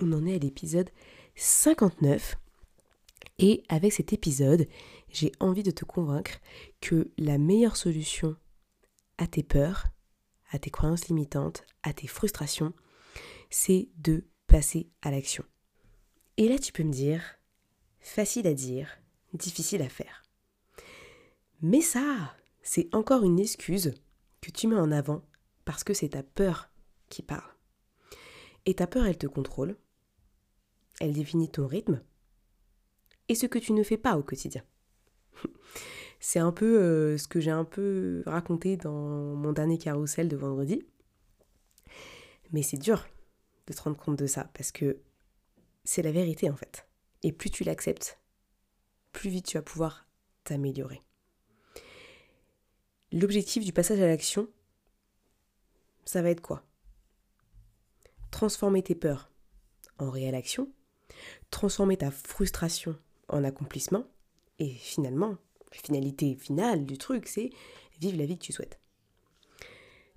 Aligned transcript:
On 0.00 0.12
en 0.12 0.26
est 0.26 0.36
à 0.36 0.38
l'épisode 0.38 0.90
59 1.34 2.36
et 3.38 3.62
avec 3.68 3.92
cet 3.92 4.12
épisode, 4.12 4.68
j'ai 5.10 5.32
envie 5.40 5.62
de 5.62 5.70
te 5.70 5.84
convaincre 5.84 6.40
que 6.80 7.10
la 7.18 7.38
meilleure 7.38 7.76
solution 7.76 8.36
à 9.16 9.26
tes 9.26 9.42
peurs, 9.42 9.86
à 10.50 10.58
tes 10.58 10.70
croyances 10.70 11.08
limitantes, 11.08 11.64
à 11.82 11.92
tes 11.92 12.06
frustrations, 12.06 12.72
c'est 13.50 13.88
de 13.96 14.24
passer 14.46 14.88
à 15.02 15.10
l'action. 15.10 15.44
Et 16.36 16.48
là, 16.48 16.58
tu 16.58 16.72
peux 16.72 16.84
me 16.84 16.92
dire, 16.92 17.22
facile 18.00 18.46
à 18.46 18.54
dire, 18.54 18.98
difficile 19.34 19.82
à 19.82 19.88
faire. 19.88 20.22
Mais 21.60 21.80
ça, 21.80 22.36
c'est 22.62 22.88
encore 22.94 23.24
une 23.24 23.40
excuse 23.40 23.94
que 24.40 24.50
tu 24.50 24.68
mets 24.68 24.76
en 24.76 24.92
avant 24.92 25.22
parce 25.64 25.84
que 25.84 25.94
c'est 25.94 26.10
ta 26.10 26.22
peur 26.22 26.70
qui 27.08 27.22
parle. 27.22 27.50
Et 28.66 28.74
ta 28.74 28.86
peur, 28.86 29.06
elle 29.06 29.18
te 29.18 29.26
contrôle, 29.26 29.76
elle 31.00 31.12
définit 31.12 31.50
ton 31.50 31.66
rythme 31.66 32.02
et 33.28 33.34
ce 33.34 33.46
que 33.46 33.58
tu 33.58 33.72
ne 33.72 33.82
fais 33.82 33.98
pas 33.98 34.16
au 34.16 34.22
quotidien. 34.22 34.62
c'est 36.20 36.38
un 36.38 36.52
peu 36.52 36.80
euh, 36.80 37.18
ce 37.18 37.28
que 37.28 37.40
j'ai 37.40 37.50
un 37.50 37.64
peu 37.64 38.22
raconté 38.26 38.76
dans 38.76 39.34
mon 39.36 39.52
dernier 39.52 39.78
carrousel 39.78 40.28
de 40.28 40.36
vendredi. 40.36 40.82
Mais 42.52 42.62
c'est 42.62 42.78
dur 42.78 43.06
de 43.66 43.74
te 43.74 43.82
rendre 43.82 43.98
compte 43.98 44.18
de 44.18 44.26
ça 44.26 44.50
parce 44.54 44.72
que 44.72 44.98
c'est 45.84 46.02
la 46.02 46.12
vérité 46.12 46.50
en 46.50 46.56
fait. 46.56 46.86
Et 47.22 47.32
plus 47.32 47.50
tu 47.50 47.64
l'acceptes, 47.64 48.18
plus 49.12 49.30
vite 49.30 49.46
tu 49.46 49.58
vas 49.58 49.62
pouvoir 49.62 50.06
t'améliorer. 50.44 51.02
L'objectif 53.12 53.64
du 53.64 53.72
passage 53.72 54.00
à 54.00 54.06
l'action, 54.06 54.48
ça 56.04 56.22
va 56.22 56.30
être 56.30 56.40
quoi? 56.40 56.62
Transformer 58.30 58.82
tes 58.82 58.94
peurs 58.94 59.30
en 59.98 60.10
réelle 60.10 60.34
action, 60.34 60.70
transformer 61.50 61.96
ta 61.96 62.10
frustration 62.10 62.96
en 63.28 63.44
accomplissement, 63.44 64.04
et 64.58 64.70
finalement, 64.70 65.36
la 65.72 65.78
finalité 65.78 66.34
finale 66.34 66.84
du 66.86 66.98
truc, 66.98 67.28
c'est 67.28 67.50
vivre 68.00 68.18
la 68.18 68.26
vie 68.26 68.38
que 68.38 68.44
tu 68.44 68.52
souhaites. 68.52 68.80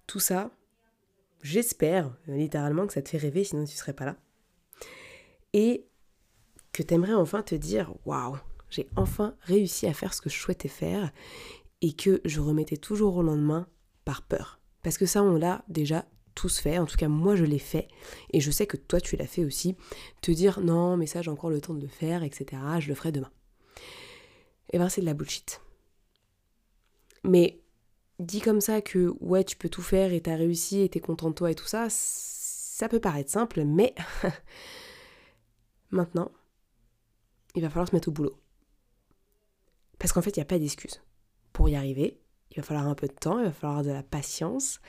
Tout 0.07 0.19
ça, 0.19 0.51
j'espère 1.41 2.15
littéralement 2.27 2.87
que 2.87 2.93
ça 2.93 3.01
te 3.01 3.09
fait 3.09 3.17
rêver, 3.17 3.43
sinon 3.43 3.65
tu 3.65 3.73
ne 3.73 3.77
serais 3.77 3.93
pas 3.93 4.05
là. 4.05 4.17
Et 5.53 5.87
que 6.71 6.83
tu 6.83 6.93
aimerais 6.93 7.13
enfin 7.13 7.41
te 7.41 7.55
dire 7.55 7.93
waouh, 8.05 8.37
j'ai 8.69 8.89
enfin 8.95 9.35
réussi 9.41 9.87
à 9.87 9.93
faire 9.93 10.13
ce 10.13 10.21
que 10.21 10.29
je 10.29 10.39
souhaitais 10.39 10.69
faire 10.69 11.11
et 11.81 11.93
que 11.93 12.21
je 12.25 12.39
remettais 12.39 12.77
toujours 12.77 13.17
au 13.17 13.23
lendemain 13.23 13.67
par 14.05 14.21
peur. 14.21 14.59
Parce 14.81 14.97
que 14.97 15.05
ça, 15.05 15.23
on 15.23 15.35
l'a 15.35 15.63
déjà 15.67 16.05
tous 16.35 16.59
fait, 16.59 16.77
en 16.77 16.85
tout 16.85 16.97
cas 16.97 17.07
moi 17.07 17.35
je 17.35 17.43
l'ai 17.43 17.59
fait, 17.59 17.87
et 18.31 18.39
je 18.39 18.51
sais 18.51 18.67
que 18.67 18.77
toi 18.77 19.01
tu 19.01 19.15
l'as 19.15 19.27
fait 19.27 19.45
aussi, 19.45 19.75
te 20.21 20.31
dire 20.31 20.61
non 20.61 20.97
mais 20.97 21.07
ça 21.07 21.21
j'ai 21.21 21.31
encore 21.31 21.49
le 21.49 21.61
temps 21.61 21.73
de 21.73 21.81
le 21.81 21.87
faire, 21.87 22.23
etc., 22.23 22.61
je 22.79 22.87
le 22.89 22.95
ferai 22.95 23.11
demain. 23.11 23.31
Et 24.73 24.77
eh 24.77 24.77
ben 24.77 24.89
c'est 24.89 25.01
de 25.01 25.05
la 25.05 25.13
bullshit. 25.13 25.61
Mais 27.23 27.61
dit 28.19 28.39
comme 28.39 28.61
ça 28.61 28.81
que 28.81 29.13
ouais 29.19 29.43
tu 29.43 29.57
peux 29.57 29.69
tout 29.69 29.81
faire 29.81 30.13
et 30.13 30.21
t'as 30.21 30.35
réussi 30.35 30.81
et 30.81 30.89
t'es 30.89 30.99
content 30.99 31.29
de 31.29 31.35
toi 31.35 31.51
et 31.51 31.55
tout 31.55 31.67
ça, 31.67 31.87
ça 31.89 32.89
peut 32.89 32.99
paraître 32.99 33.29
simple, 33.29 33.63
mais 33.63 33.93
maintenant, 35.91 36.31
il 37.55 37.61
va 37.61 37.69
falloir 37.69 37.87
se 37.87 37.95
mettre 37.95 38.07
au 38.07 38.11
boulot. 38.11 38.39
Parce 39.99 40.13
qu'en 40.13 40.21
fait, 40.21 40.35
il 40.35 40.39
n'y 40.39 40.43
a 40.43 40.45
pas 40.45 40.57
d'excuse. 40.57 41.01
Pour 41.53 41.69
y 41.69 41.75
arriver, 41.75 42.19
il 42.49 42.57
va 42.57 42.63
falloir 42.63 42.87
un 42.87 42.95
peu 42.95 43.07
de 43.07 43.13
temps, 43.13 43.39
il 43.39 43.45
va 43.45 43.51
falloir 43.51 43.83
de 43.83 43.91
la 43.91 44.03
patience, 44.03 44.79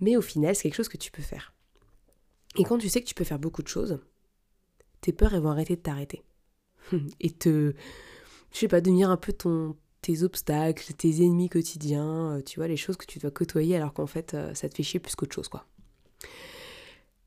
mais 0.00 0.16
au 0.16 0.22
final, 0.22 0.54
c'est 0.54 0.64
quelque 0.64 0.76
chose 0.76 0.88
que 0.88 0.96
tu 0.96 1.10
peux 1.10 1.22
faire. 1.22 1.54
Et 2.56 2.64
quand 2.64 2.78
tu 2.78 2.88
sais 2.88 3.00
que 3.00 3.06
tu 3.06 3.14
peux 3.14 3.24
faire 3.24 3.38
beaucoup 3.38 3.62
de 3.62 3.68
choses, 3.68 3.98
tes 5.00 5.12
peurs, 5.12 5.38
vont 5.40 5.50
arrêter 5.50 5.76
de 5.76 5.80
t'arrêter. 5.80 6.22
Et 7.20 7.30
te, 7.30 7.74
je 8.52 8.58
sais 8.58 8.68
pas, 8.68 8.80
devenir 8.80 9.10
un 9.10 9.16
peu 9.16 9.32
ton, 9.32 9.76
tes 10.00 10.22
obstacles, 10.22 10.92
tes 10.94 11.24
ennemis 11.24 11.48
quotidiens, 11.48 12.36
euh, 12.36 12.42
tu 12.42 12.60
vois, 12.60 12.68
les 12.68 12.76
choses 12.76 12.96
que 12.96 13.06
tu 13.06 13.18
dois 13.18 13.30
côtoyer 13.30 13.76
alors 13.76 13.92
qu'en 13.92 14.06
fait, 14.06 14.34
euh, 14.34 14.54
ça 14.54 14.68
te 14.68 14.74
fait 14.74 14.82
chier 14.82 15.00
plus 15.00 15.14
qu'autre 15.14 15.34
chose, 15.34 15.48
quoi. 15.48 15.66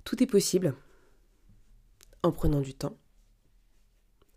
Tout 0.05 0.23
est 0.23 0.27
possible 0.27 0.73
en 2.23 2.31
prenant 2.31 2.61
du 2.61 2.73
temps, 2.73 2.97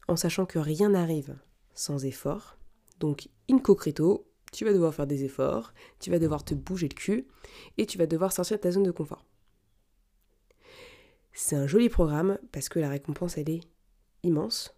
en 0.09 0.17
sachant 0.17 0.45
que 0.45 0.59
rien 0.59 0.91
n'arrive 0.91 1.37
sans 1.75 2.05
effort. 2.05 2.59
Donc, 3.01 3.29
in 3.51 3.59
concreto, 3.59 4.27
tu 4.53 4.65
vas 4.65 4.73
devoir 4.73 4.95
faire 4.95 5.07
des 5.07 5.25
efforts, 5.25 5.73
tu 5.99 6.11
vas 6.11 6.19
devoir 6.19 6.45
te 6.45 6.55
bouger 6.55 6.89
le 6.89 6.95
cul 6.95 7.27
et 7.79 7.87
tu 7.87 7.99
vas 7.99 8.07
devoir 8.07 8.33
sortir 8.33 8.59
de 8.59 8.63
ta 8.63 8.71
zone 8.71 8.85
de 8.85 8.91
confort. 8.91 9.25
C'est 11.33 11.57
un 11.57 11.67
joli 11.67 11.89
programme 11.89 12.39
parce 12.53 12.69
que 12.69 12.79
la 12.79 12.91
récompense, 12.91 13.39
elle 13.39 13.51
est 13.51 13.63
immense. 14.23 14.77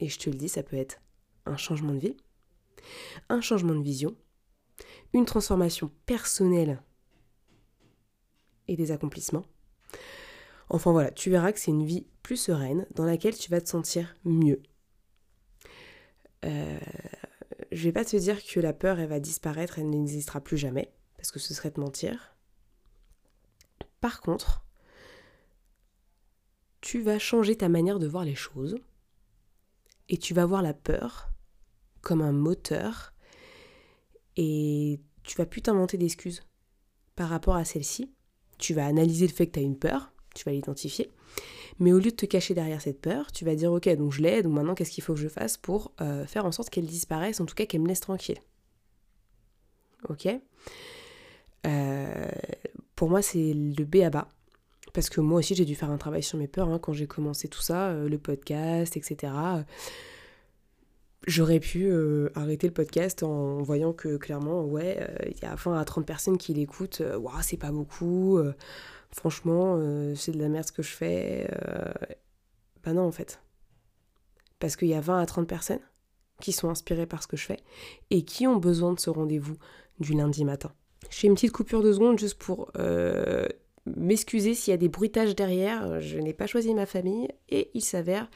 Et 0.00 0.08
je 0.08 0.18
te 0.18 0.28
le 0.28 0.36
dis, 0.36 0.48
ça 0.48 0.62
peut 0.62 0.76
être 0.76 1.00
un 1.46 1.56
changement 1.56 1.94
de 1.94 1.98
vie, 1.98 2.16
un 3.30 3.40
changement 3.40 3.74
de 3.74 3.82
vision, 3.82 4.14
une 5.14 5.24
transformation 5.24 5.90
personnelle 6.04 6.82
et 8.68 8.76
des 8.76 8.92
accomplissements. 8.92 9.46
Enfin 10.68 10.92
voilà, 10.92 11.10
tu 11.10 11.30
verras 11.30 11.52
que 11.52 11.58
c'est 11.58 11.70
une 11.70 11.86
vie 11.86 12.06
plus 12.22 12.36
sereine 12.36 12.86
dans 12.94 13.06
laquelle 13.06 13.36
tu 13.36 13.50
vas 13.50 13.62
te 13.62 13.68
sentir 13.68 14.14
mieux. 14.24 14.62
Euh, 16.44 16.78
je 17.78 17.84
vais 17.84 17.92
pas 17.92 18.04
te 18.04 18.16
dire 18.16 18.44
que 18.44 18.60
la 18.60 18.72
peur, 18.72 18.98
elle 18.98 19.08
va 19.08 19.20
disparaître, 19.20 19.78
elle 19.78 19.88
n'existera 19.88 20.40
plus 20.40 20.58
jamais, 20.58 20.92
parce 21.16 21.30
que 21.30 21.38
ce 21.38 21.54
serait 21.54 21.70
de 21.70 21.80
mentir. 21.80 22.36
Par 24.00 24.20
contre, 24.20 24.64
tu 26.80 27.00
vas 27.00 27.18
changer 27.18 27.56
ta 27.56 27.68
manière 27.68 27.98
de 27.98 28.06
voir 28.06 28.24
les 28.24 28.34
choses, 28.34 28.78
et 30.08 30.18
tu 30.18 30.34
vas 30.34 30.44
voir 30.44 30.62
la 30.62 30.74
peur 30.74 31.30
comme 32.00 32.20
un 32.20 32.32
moteur, 32.32 33.14
et 34.36 35.00
tu 35.22 35.36
vas 35.36 35.46
plus 35.46 35.62
t'inventer 35.62 35.98
d'excuses 35.98 36.42
par 37.14 37.28
rapport 37.28 37.56
à 37.56 37.64
celle-ci. 37.64 38.12
Tu 38.58 38.74
vas 38.74 38.86
analyser 38.86 39.26
le 39.26 39.32
fait 39.32 39.46
que 39.46 39.52
tu 39.52 39.60
as 39.60 39.62
une 39.62 39.78
peur, 39.78 40.12
tu 40.34 40.44
vas 40.44 40.52
l'identifier, 40.52 41.12
mais 41.78 41.92
au 41.92 41.98
lieu 41.98 42.10
de 42.10 42.16
te 42.16 42.26
cacher 42.26 42.54
derrière 42.54 42.80
cette 42.80 43.00
peur, 43.00 43.32
tu 43.32 43.44
vas 43.44 43.54
dire 43.54 43.72
ok, 43.72 43.88
donc 43.96 44.12
je 44.12 44.22
l'ai, 44.22 44.42
donc 44.42 44.52
maintenant 44.54 44.74
qu'est-ce 44.74 44.90
qu'il 44.90 45.04
faut 45.04 45.14
que 45.14 45.20
je 45.20 45.28
fasse 45.28 45.56
pour 45.56 45.92
euh, 46.00 46.26
faire 46.26 46.44
en 46.44 46.52
sorte 46.52 46.70
qu'elle 46.70 46.86
disparaisse, 46.86 47.40
en 47.40 47.46
tout 47.46 47.54
cas 47.54 47.66
qu'elle 47.66 47.82
me 47.82 47.88
laisse 47.88 48.00
tranquille. 48.00 48.38
Ok? 50.08 50.28
Euh, 51.66 52.28
Pour 52.94 53.10
moi, 53.10 53.22
c'est 53.22 53.52
le 53.52 53.84
B 53.84 53.96
à 53.96 54.10
bas. 54.10 54.28
Parce 54.94 55.10
que 55.10 55.20
moi 55.20 55.38
aussi, 55.40 55.54
j'ai 55.54 55.64
dû 55.64 55.74
faire 55.74 55.90
un 55.90 55.98
travail 55.98 56.22
sur 56.22 56.38
mes 56.38 56.48
peurs 56.48 56.68
hein, 56.68 56.78
quand 56.78 56.92
j'ai 56.92 57.06
commencé 57.06 57.48
tout 57.48 57.60
ça, 57.60 57.88
euh, 57.90 58.08
le 58.08 58.18
podcast, 58.18 58.96
etc. 58.96 59.32
J'aurais 61.26 61.60
pu 61.60 61.92
arrêter 62.34 62.66
le 62.66 62.72
podcast 62.72 63.22
en 63.22 63.60
voyant 63.60 63.92
que 63.92 64.16
clairement, 64.16 64.64
ouais, 64.64 65.06
il 65.26 65.38
y 65.42 65.44
a 65.44 65.56
20 65.56 65.78
à 65.78 65.84
30 65.84 66.06
personnes 66.06 66.38
qui 66.38 66.54
l'écoutent, 66.54 67.02
waouh, 67.18 67.42
c'est 67.42 67.58
pas 67.58 67.70
beaucoup 67.72 68.40
franchement, 69.12 69.76
euh, 69.78 70.14
c'est 70.14 70.32
de 70.32 70.38
la 70.38 70.48
merde 70.48 70.66
ce 70.66 70.72
que 70.72 70.82
je 70.82 70.90
fais. 70.90 71.48
Euh, 71.66 71.92
ben 72.84 72.94
non, 72.94 73.02
en 73.02 73.12
fait. 73.12 73.40
Parce 74.58 74.76
qu'il 74.76 74.88
y 74.88 74.94
a 74.94 75.00
20 75.00 75.18
à 75.20 75.26
30 75.26 75.48
personnes 75.48 75.80
qui 76.40 76.52
sont 76.52 76.68
inspirées 76.68 77.06
par 77.06 77.22
ce 77.22 77.26
que 77.26 77.36
je 77.36 77.44
fais 77.44 77.58
et 78.10 78.24
qui 78.24 78.46
ont 78.46 78.56
besoin 78.56 78.92
de 78.92 79.00
ce 79.00 79.10
rendez-vous 79.10 79.56
du 79.98 80.14
lundi 80.14 80.44
matin. 80.44 80.72
Je 81.10 81.16
fais 81.16 81.26
une 81.26 81.34
petite 81.34 81.52
coupure 81.52 81.82
de 81.82 81.92
secondes 81.92 82.18
juste 82.18 82.38
pour 82.38 82.70
euh, 82.76 83.46
m'excuser 83.96 84.54
s'il 84.54 84.70
y 84.72 84.74
a 84.74 84.78
des 84.78 84.88
bruitages 84.88 85.34
derrière. 85.34 86.00
Je 86.00 86.18
n'ai 86.18 86.32
pas 86.32 86.46
choisi 86.46 86.74
ma 86.74 86.86
famille 86.86 87.28
et 87.48 87.70
il 87.74 87.82
s'avère 87.82 88.30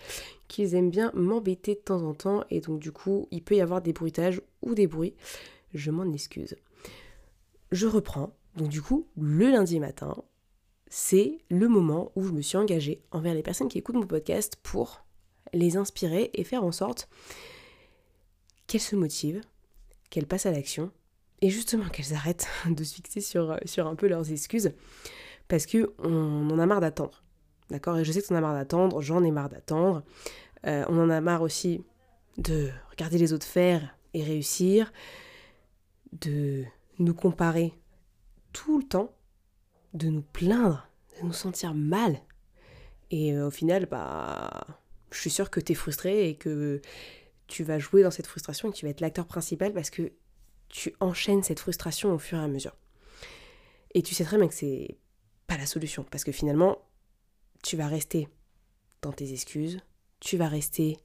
qu'ils 0.48 0.74
aiment 0.74 0.90
bien 0.90 1.12
m'embêter 1.14 1.74
de 1.74 1.80
temps 1.80 2.02
en 2.02 2.14
temps 2.14 2.44
et 2.50 2.60
donc 2.60 2.80
du 2.80 2.92
coup 2.92 3.26
il 3.30 3.42
peut 3.42 3.56
y 3.56 3.60
avoir 3.60 3.82
des 3.82 3.92
bruitages 3.92 4.40
ou 4.62 4.74
des 4.74 4.86
bruits. 4.86 5.14
Je 5.74 5.90
m'en 5.90 6.10
excuse. 6.12 6.56
Je 7.70 7.86
reprends. 7.86 8.32
Donc 8.56 8.68
du 8.68 8.82
coup, 8.82 9.06
le 9.16 9.50
lundi 9.50 9.80
matin, 9.80 10.22
c'est 10.94 11.38
le 11.48 11.68
moment 11.68 12.12
où 12.16 12.22
je 12.22 12.32
me 12.32 12.42
suis 12.42 12.58
engagée 12.58 13.00
envers 13.12 13.32
les 13.32 13.42
personnes 13.42 13.70
qui 13.70 13.78
écoutent 13.78 13.96
mon 13.96 14.06
podcast 14.06 14.56
pour 14.62 15.06
les 15.54 15.78
inspirer 15.78 16.30
et 16.34 16.44
faire 16.44 16.64
en 16.64 16.70
sorte 16.70 17.08
qu'elles 18.66 18.82
se 18.82 18.94
motivent, 18.94 19.40
qu'elles 20.10 20.26
passent 20.26 20.44
à 20.44 20.50
l'action 20.50 20.92
et 21.40 21.48
justement 21.48 21.88
qu'elles 21.92 22.12
arrêtent 22.12 22.46
de 22.68 22.84
se 22.84 22.94
fixer 22.94 23.22
sur, 23.22 23.56
un 23.86 23.94
peu 23.94 24.06
leurs 24.06 24.30
excuses 24.30 24.74
parce 25.48 25.64
qu'on 25.64 26.50
en 26.50 26.58
a 26.58 26.66
marre 26.66 26.82
d'attendre. 26.82 27.22
D'accord? 27.70 27.96
Et 27.96 28.04
je 28.04 28.12
sais 28.12 28.20
que 28.20 28.26
tu 28.26 28.34
en 28.34 28.36
as 28.36 28.42
marre 28.42 28.52
d'attendre, 28.52 29.00
j'en 29.00 29.24
ai 29.24 29.30
marre 29.30 29.48
d'attendre. 29.48 30.02
Euh, 30.66 30.84
on 30.90 30.98
en 30.98 31.08
a 31.08 31.22
marre 31.22 31.40
aussi 31.40 31.82
de 32.36 32.68
regarder 32.90 33.16
les 33.16 33.32
autres 33.32 33.46
faire 33.46 33.96
et 34.12 34.22
réussir, 34.22 34.92
de 36.12 36.64
nous 36.98 37.14
comparer 37.14 37.72
tout 38.52 38.78
le 38.78 38.84
temps, 38.84 39.16
de 39.94 40.08
nous 40.08 40.22
plaindre, 40.22 40.88
de 41.20 41.26
nous 41.26 41.32
sentir 41.32 41.74
mal. 41.74 42.20
Et 43.10 43.34
euh, 43.34 43.46
au 43.46 43.50
final, 43.50 43.86
bah, 43.86 44.66
je 45.10 45.18
suis 45.18 45.30
sûre 45.30 45.50
que 45.50 45.60
tu 45.60 45.72
es 45.72 45.74
frustré 45.74 46.28
et 46.28 46.36
que 46.36 46.80
tu 47.46 47.64
vas 47.64 47.78
jouer 47.78 48.02
dans 48.02 48.10
cette 48.10 48.26
frustration 48.26 48.68
et 48.68 48.72
que 48.72 48.76
tu 48.78 48.86
vas 48.86 48.90
être 48.90 49.00
l'acteur 49.00 49.26
principal 49.26 49.72
parce 49.72 49.90
que 49.90 50.12
tu 50.68 50.94
enchaînes 51.00 51.42
cette 51.42 51.60
frustration 51.60 52.12
au 52.12 52.18
fur 52.18 52.38
et 52.38 52.42
à 52.42 52.48
mesure. 52.48 52.74
Et 53.94 54.02
tu 54.02 54.14
sais 54.14 54.24
très 54.24 54.38
bien 54.38 54.48
que 54.48 54.54
c'est 54.54 54.96
pas 55.46 55.58
la 55.58 55.66
solution 55.66 56.04
parce 56.10 56.24
que 56.24 56.32
finalement, 56.32 56.78
tu 57.62 57.76
vas 57.76 57.86
rester 57.86 58.28
dans 59.02 59.12
tes 59.12 59.32
excuses, 59.32 59.80
tu 60.20 60.36
vas 60.38 60.48
rester 60.48 60.96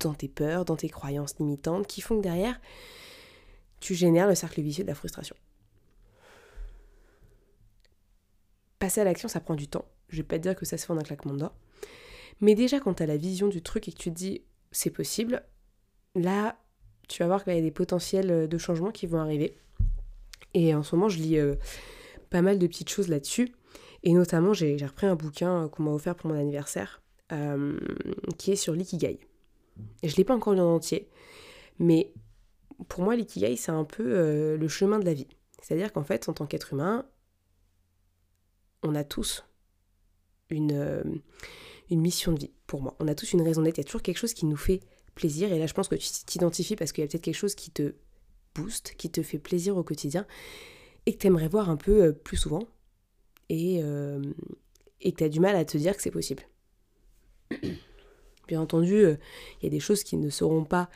dans 0.00 0.12
tes 0.12 0.28
peurs, 0.28 0.64
dans 0.64 0.76
tes 0.76 0.88
croyances 0.88 1.38
limitantes 1.38 1.86
qui 1.86 2.00
font 2.00 2.16
que 2.16 2.22
derrière, 2.22 2.60
tu 3.80 3.94
génères 3.94 4.28
le 4.28 4.34
cercle 4.34 4.60
vicieux 4.60 4.84
de 4.84 4.88
la 4.88 4.94
frustration. 4.94 5.36
Passer 8.82 9.00
à 9.00 9.04
l'action, 9.04 9.28
ça 9.28 9.38
prend 9.38 9.54
du 9.54 9.68
temps. 9.68 9.84
Je 10.08 10.16
vais 10.16 10.22
pas 10.24 10.38
te 10.38 10.42
dire 10.42 10.56
que 10.56 10.64
ça 10.64 10.76
se 10.76 10.86
fait 10.86 10.92
en 10.92 10.98
un 10.98 11.04
claquement 11.04 11.34
de 11.34 11.38
doigts. 11.38 11.54
Mais 12.40 12.56
déjà, 12.56 12.80
quand 12.80 12.94
tu 12.94 13.04
as 13.04 13.06
la 13.06 13.16
vision 13.16 13.46
du 13.46 13.62
truc 13.62 13.86
et 13.86 13.92
que 13.92 13.96
tu 13.96 14.10
te 14.10 14.16
dis 14.16 14.42
c'est 14.72 14.90
possible, 14.90 15.44
là, 16.16 16.56
tu 17.06 17.22
vas 17.22 17.28
voir 17.28 17.44
qu'il 17.44 17.54
y 17.54 17.58
a 17.58 17.60
des 17.60 17.70
potentiels 17.70 18.48
de 18.48 18.58
changement 18.58 18.90
qui 18.90 19.06
vont 19.06 19.20
arriver. 19.20 19.56
Et 20.54 20.74
en 20.74 20.82
ce 20.82 20.96
moment, 20.96 21.08
je 21.08 21.18
lis 21.18 21.38
euh, 21.38 21.54
pas 22.28 22.42
mal 22.42 22.58
de 22.58 22.66
petites 22.66 22.88
choses 22.88 23.06
là-dessus. 23.06 23.54
Et 24.02 24.14
notamment, 24.14 24.52
j'ai 24.52 24.76
repris 24.84 25.06
un 25.06 25.14
bouquin 25.14 25.68
qu'on 25.68 25.84
m'a 25.84 25.92
offert 25.92 26.16
pour 26.16 26.32
mon 26.32 26.36
anniversaire, 26.36 27.02
euh, 27.30 27.78
qui 28.36 28.50
est 28.50 28.56
sur 28.56 28.74
l'ikigai. 28.74 29.20
Je 30.02 30.10
ne 30.10 30.16
l'ai 30.16 30.24
pas 30.24 30.34
encore 30.34 30.54
lu 30.54 30.60
en 30.60 30.74
entier, 30.74 31.08
mais 31.78 32.12
pour 32.88 33.04
moi, 33.04 33.14
l'ikigai, 33.14 33.54
c'est 33.54 33.70
un 33.70 33.84
peu 33.84 34.02
euh, 34.04 34.56
le 34.56 34.66
chemin 34.66 34.98
de 34.98 35.04
la 35.04 35.14
vie. 35.14 35.28
C'est-à-dire 35.60 35.92
qu'en 35.92 36.02
fait, 36.02 36.28
en 36.28 36.32
tant 36.32 36.46
qu'être 36.46 36.72
humain, 36.72 37.06
on 38.82 38.94
a 38.94 39.04
tous 39.04 39.44
une, 40.50 40.72
euh, 40.72 41.02
une 41.90 42.00
mission 42.00 42.32
de 42.32 42.40
vie, 42.40 42.50
pour 42.66 42.82
moi. 42.82 42.96
On 43.00 43.08
a 43.08 43.14
tous 43.14 43.32
une 43.32 43.42
raison 43.42 43.62
d'être. 43.62 43.78
Il 43.78 43.82
y 43.82 43.84
a 43.84 43.84
toujours 43.84 44.02
quelque 44.02 44.18
chose 44.18 44.34
qui 44.34 44.46
nous 44.46 44.56
fait 44.56 44.80
plaisir. 45.14 45.52
Et 45.52 45.58
là, 45.58 45.66
je 45.66 45.74
pense 45.74 45.88
que 45.88 45.94
tu 45.94 46.08
t'identifies 46.26 46.76
parce 46.76 46.92
qu'il 46.92 47.02
y 47.02 47.04
a 47.06 47.08
peut-être 47.08 47.22
quelque 47.22 47.34
chose 47.34 47.54
qui 47.54 47.70
te 47.70 47.94
booste, 48.54 48.94
qui 48.96 49.10
te 49.10 49.22
fait 49.22 49.38
plaisir 49.38 49.76
au 49.76 49.82
quotidien 49.82 50.26
et 51.06 51.14
que 51.14 51.18
tu 51.18 51.26
aimerais 51.26 51.48
voir 51.48 51.70
un 51.70 51.76
peu 51.76 52.12
plus 52.12 52.36
souvent 52.36 52.62
et, 53.48 53.80
euh, 53.82 54.22
et 55.00 55.12
que 55.12 55.18
tu 55.18 55.24
as 55.24 55.28
du 55.28 55.40
mal 55.40 55.56
à 55.56 55.64
te 55.64 55.76
dire 55.76 55.96
que 55.96 56.02
c'est 56.02 56.10
possible. 56.10 56.42
Bien 58.48 58.60
entendu, 58.60 58.94
euh, 58.94 59.16
il 59.60 59.64
y 59.64 59.66
a 59.66 59.70
des 59.70 59.80
choses 59.80 60.02
qui 60.02 60.16
ne 60.16 60.30
seront 60.30 60.64
pas 60.64 60.88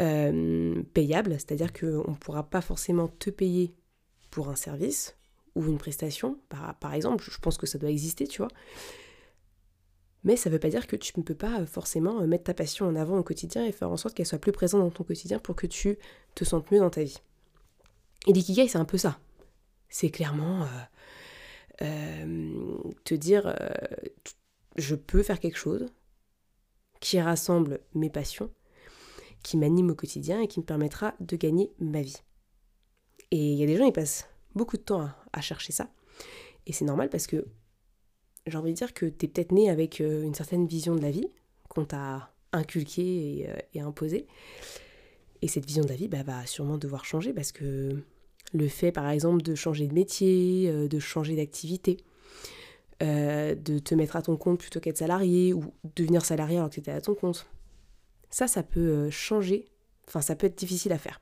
euh, 0.00 0.82
payables, 0.94 1.32
c'est-à-dire 1.32 1.72
qu'on 1.72 2.10
ne 2.10 2.16
pourra 2.16 2.44
pas 2.44 2.60
forcément 2.60 3.08
te 3.08 3.30
payer 3.30 3.74
pour 4.30 4.48
un 4.48 4.56
service 4.56 5.16
ou 5.56 5.64
une 5.66 5.78
prestation, 5.78 6.38
par, 6.80 6.94
exemple, 6.94 7.24
je 7.28 7.38
pense 7.38 7.56
que 7.56 7.66
ça 7.66 7.78
doit 7.78 7.90
exister, 7.90 8.26
tu 8.26 8.38
vois. 8.38 8.50
Mais 10.22 10.36
ça 10.36 10.50
ne 10.50 10.54
veut 10.54 10.60
pas 10.60 10.68
dire 10.68 10.86
que 10.86 10.96
tu 10.96 11.12
ne 11.16 11.22
peux 11.22 11.34
pas 11.34 11.64
forcément 11.66 12.26
mettre 12.26 12.44
ta 12.44 12.54
passion 12.54 12.86
en 12.86 12.94
avant 12.96 13.18
au 13.18 13.22
quotidien 13.22 13.64
et 13.64 13.72
faire 13.72 13.90
en 13.90 13.96
sorte 13.96 14.14
qu'elle 14.14 14.26
soit 14.26 14.38
plus 14.38 14.52
présente 14.52 14.80
dans 14.80 14.90
ton 14.90 15.04
quotidien 15.04 15.38
pour 15.38 15.56
que 15.56 15.66
tu 15.66 15.98
te 16.34 16.44
sentes 16.44 16.70
mieux 16.70 16.80
dans 16.80 16.90
ta 16.90 17.02
vie. 17.02 17.18
Et 18.26 18.32
l'ikigai, 18.32 18.68
c'est 18.68 18.78
un 18.78 18.84
peu 18.84 18.98
ça. 18.98 19.18
C'est 19.88 20.10
clairement 20.10 20.66
euh, 21.82 22.78
te 23.04 23.14
dire 23.14 23.46
euh, 23.46 23.54
je 24.76 24.94
peux 24.94 25.22
faire 25.22 25.40
quelque 25.40 25.58
chose 25.58 25.86
qui 27.00 27.20
rassemble 27.20 27.80
mes 27.94 28.10
passions, 28.10 28.50
qui 29.42 29.56
m'anime 29.56 29.90
au 29.90 29.94
quotidien 29.94 30.40
et 30.40 30.48
qui 30.48 30.60
me 30.60 30.64
permettra 30.64 31.14
de 31.20 31.36
gagner 31.36 31.72
ma 31.78 32.02
vie. 32.02 32.16
Et 33.30 33.52
il 33.52 33.58
y 33.58 33.62
a 33.62 33.66
des 33.66 33.76
gens, 33.76 33.86
qui 33.86 33.92
passent 33.92 34.28
beaucoup 34.54 34.76
de 34.76 34.82
temps 34.82 35.02
à, 35.02 35.16
chercher 35.40 35.72
ça. 35.72 35.90
Et 36.66 36.72
c'est 36.72 36.84
normal 36.84 37.08
parce 37.08 37.26
que 37.26 37.46
j'ai 38.46 38.56
envie 38.56 38.72
de 38.72 38.76
dire 38.76 38.94
que 38.94 39.06
tu 39.06 39.26
es 39.26 39.28
peut-être 39.28 39.52
né 39.52 39.70
avec 39.70 40.00
euh, 40.00 40.22
une 40.22 40.34
certaine 40.34 40.66
vision 40.66 40.94
de 40.94 41.02
la 41.02 41.10
vie 41.10 41.28
qu'on 41.68 41.84
t'a 41.84 42.32
inculquée 42.52 43.40
et, 43.40 43.48
et 43.74 43.80
imposée. 43.80 44.26
Et 45.42 45.48
cette 45.48 45.66
vision 45.66 45.82
de 45.82 45.88
la 45.88 45.96
vie 45.96 46.08
bah, 46.08 46.22
va 46.22 46.46
sûrement 46.46 46.78
devoir 46.78 47.04
changer 47.04 47.32
parce 47.32 47.52
que 47.52 48.02
le 48.52 48.68
fait, 48.68 48.92
par 48.92 49.08
exemple, 49.08 49.42
de 49.42 49.54
changer 49.54 49.86
de 49.86 49.94
métier, 49.94 50.68
euh, 50.68 50.88
de 50.88 50.98
changer 50.98 51.36
d'activité, 51.36 51.98
euh, 53.02 53.54
de 53.54 53.78
te 53.78 53.94
mettre 53.94 54.16
à 54.16 54.22
ton 54.22 54.36
compte 54.36 54.60
plutôt 54.60 54.80
qu'être 54.80 54.98
salarié 54.98 55.52
ou 55.52 55.64
devenir 55.96 56.24
salarié 56.24 56.56
alors 56.56 56.70
que 56.70 56.74
tu 56.74 56.80
étais 56.80 56.92
à 56.92 57.00
ton 57.00 57.14
compte. 57.14 57.46
Ça, 58.30 58.46
ça 58.46 58.62
peut 58.62 58.80
euh, 58.80 59.10
changer, 59.10 59.66
enfin 60.08 60.20
ça 60.20 60.36
peut 60.36 60.46
être 60.46 60.58
difficile 60.58 60.92
à 60.92 60.98
faire. 60.98 61.20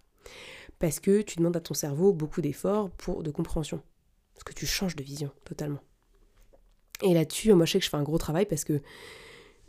Parce 0.79 1.01
que 1.01 1.23
tu 1.23 1.39
demandes 1.39 1.57
à 1.57 1.61
ton 1.61 1.75
cerveau 1.75 2.13
beaucoup 2.13 2.41
d'efforts 2.41 2.91
pour 2.91 3.23
de 3.23 3.31
compréhension. 3.31 3.81
Parce 4.35 4.45
que 4.45 4.53
tu 4.53 4.67
changes 4.67 4.97
de 4.97 5.03
vision 5.03 5.31
totalement. 5.45 5.81
Et 7.03 7.15
là-dessus, 7.15 7.53
moi 7.53 7.67
je 7.67 7.73
sais 7.73 7.79
que 7.79 7.85
je 7.85 7.91
fais 7.91 7.97
un 7.97 8.03
gros 8.03 8.19
travail 8.19 8.47
parce 8.47 8.65
que 8.65 8.81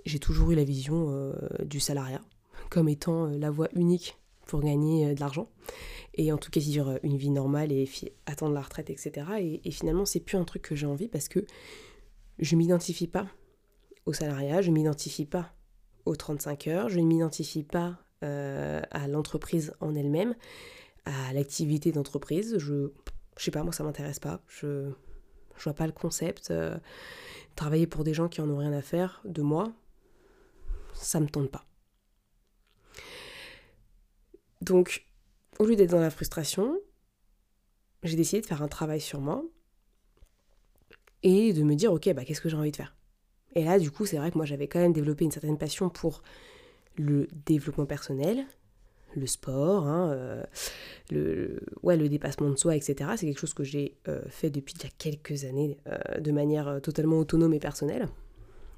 j'ai 0.05 0.19
toujours 0.19 0.51
eu 0.51 0.55
la 0.55 0.63
vision 0.63 1.33
du 1.63 1.79
salariat 1.79 2.21
comme 2.69 2.87
étant 2.87 3.25
la 3.25 3.49
voie 3.49 3.67
unique 3.73 4.17
pour 4.45 4.61
gagner 4.61 5.15
de 5.15 5.19
l'argent 5.19 5.49
et 6.13 6.31
en 6.31 6.37
tout 6.37 6.51
cas 6.51 6.59
vivre 6.59 6.99
une 7.01 7.17
vie 7.17 7.31
normale 7.31 7.71
et 7.71 7.89
attendre 8.27 8.53
la 8.53 8.61
retraite, 8.61 8.91
etc. 8.91 9.25
Et, 9.39 9.67
et 9.67 9.71
finalement, 9.71 10.05
c'est 10.05 10.19
plus 10.19 10.37
un 10.37 10.43
truc 10.43 10.61
que 10.61 10.75
j'ai 10.75 10.85
envie 10.85 11.07
parce 11.07 11.27
que 11.27 11.45
je 12.39 12.55
m'identifie 12.55 13.07
pas 13.07 13.27
au 14.05 14.13
salariat, 14.13 14.61
je 14.61 14.71
m'identifie 14.71 15.25
pas 15.25 15.53
aux 16.05 16.15
35 16.15 16.67
heures, 16.67 16.89
je 16.89 16.99
ne 16.99 17.05
m'identifie 17.05 17.63
pas 17.63 17.97
euh, 18.23 18.81
à 18.91 19.07
l'entreprise 19.07 19.73
en 19.81 19.95
elle-même, 19.95 20.35
à 21.05 21.33
l'activité 21.33 21.91
d'entreprise. 21.91 22.57
Je, 22.57 22.91
je 23.37 23.43
sais 23.43 23.51
pas, 23.51 23.63
moi 23.63 23.73
ça 23.73 23.83
m'intéresse 23.83 24.19
pas. 24.19 24.41
Je, 24.47 24.91
je 25.57 25.63
vois 25.63 25.73
pas 25.73 25.85
le 25.85 25.93
concept. 25.93 26.51
Euh, 26.51 26.77
travailler 27.55 27.87
pour 27.87 28.03
des 28.03 28.13
gens 28.13 28.27
qui 28.27 28.41
en 28.41 28.49
ont 28.49 28.57
rien 28.57 28.73
à 28.73 28.81
faire 28.81 29.21
de 29.25 29.41
moi, 29.41 29.71
ça 30.93 31.19
me 31.19 31.27
tente 31.27 31.49
pas. 31.49 31.65
Donc, 34.61 35.05
au 35.59 35.65
lieu 35.65 35.75
d'être 35.75 35.91
dans 35.91 36.01
la 36.01 36.09
frustration, 36.09 36.79
j'ai 38.03 38.15
décidé 38.15 38.41
de 38.41 38.45
faire 38.45 38.61
un 38.61 38.67
travail 38.67 39.01
sur 39.01 39.19
moi 39.21 39.43
et 41.23 41.53
de 41.53 41.63
me 41.63 41.75
dire, 41.75 41.91
ok, 41.93 42.13
bah, 42.13 42.25
qu'est-ce 42.25 42.41
que 42.41 42.49
j'ai 42.49 42.57
envie 42.57 42.71
de 42.71 42.75
faire? 42.75 42.95
Et 43.55 43.63
là, 43.63 43.79
du 43.79 43.89
coup, 43.89 44.05
c'est 44.05 44.17
vrai 44.17 44.31
que 44.31 44.37
moi, 44.37 44.45
j'avais 44.45 44.67
quand 44.67 44.79
même 44.79 44.93
développé 44.93 45.23
une 45.23 45.31
certaine 45.31 45.57
passion 45.57 45.89
pour 45.89 46.23
le 46.97 47.27
développement 47.45 47.85
personnel, 47.85 48.45
le 49.15 49.27
sport, 49.27 49.87
hein, 49.87 50.11
euh, 50.11 50.43
le, 51.11 52.09
dépassement 52.09 52.49
de 52.49 52.55
soi, 52.55 52.75
etc. 52.75 53.11
C'est 53.17 53.25
quelque 53.25 53.39
chose 53.39 53.53
que 53.53 53.63
j'ai 53.63 53.97
euh, 54.07 54.21
fait 54.29 54.49
depuis 54.49 54.73
a 54.83 54.89
quelques 54.97 55.45
années 55.45 55.77
euh, 55.87 56.19
de 56.19 56.31
manière 56.31 56.79
totalement 56.81 57.17
autonome 57.19 57.53
et 57.53 57.59
personnelle. 57.59 58.07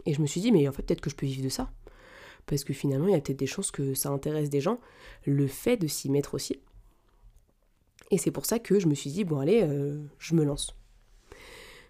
Et 0.06 0.13
je 0.13 0.22
me 0.22 0.27
suis 0.27 0.41
dit, 0.41 0.51
mais 0.51 0.67
en 0.67 0.72
fait, 0.72 0.84
peut-être 0.84 1.01
que 1.01 1.10
je 1.10 1.15
peux 1.15 1.25
vivre 1.25 1.44
de 1.44 1.50
ça. 1.50 1.72
Parce 2.46 2.63
que 2.63 2.74
finalement, 2.74 3.08
il 3.08 3.12
y 3.12 3.15
a 3.15 3.20
peut-être 3.20 3.39
des 3.39 3.48
chances 3.48 3.72
que 3.72 3.94
ça 3.94 4.10
intéresse 4.10 4.50
des 4.50 4.62
gens, 4.62 4.79
le 5.25 5.48
fait 5.48 5.75
de 5.75 5.88
s'y 5.88 6.10
mettre 6.10 6.34
aussi. 6.34 6.62
Et 8.10 8.17
c'est 8.17 8.32
pour 8.32 8.46
ça 8.46 8.58
que 8.60 8.79
je 8.79 8.88
me 8.88 8.96
suis 8.96 9.12
dit, 9.12 9.25
bon 9.25 9.39
allez, 9.39 9.67
je 10.17 10.34
me 10.34 10.46
lance. 10.46 10.74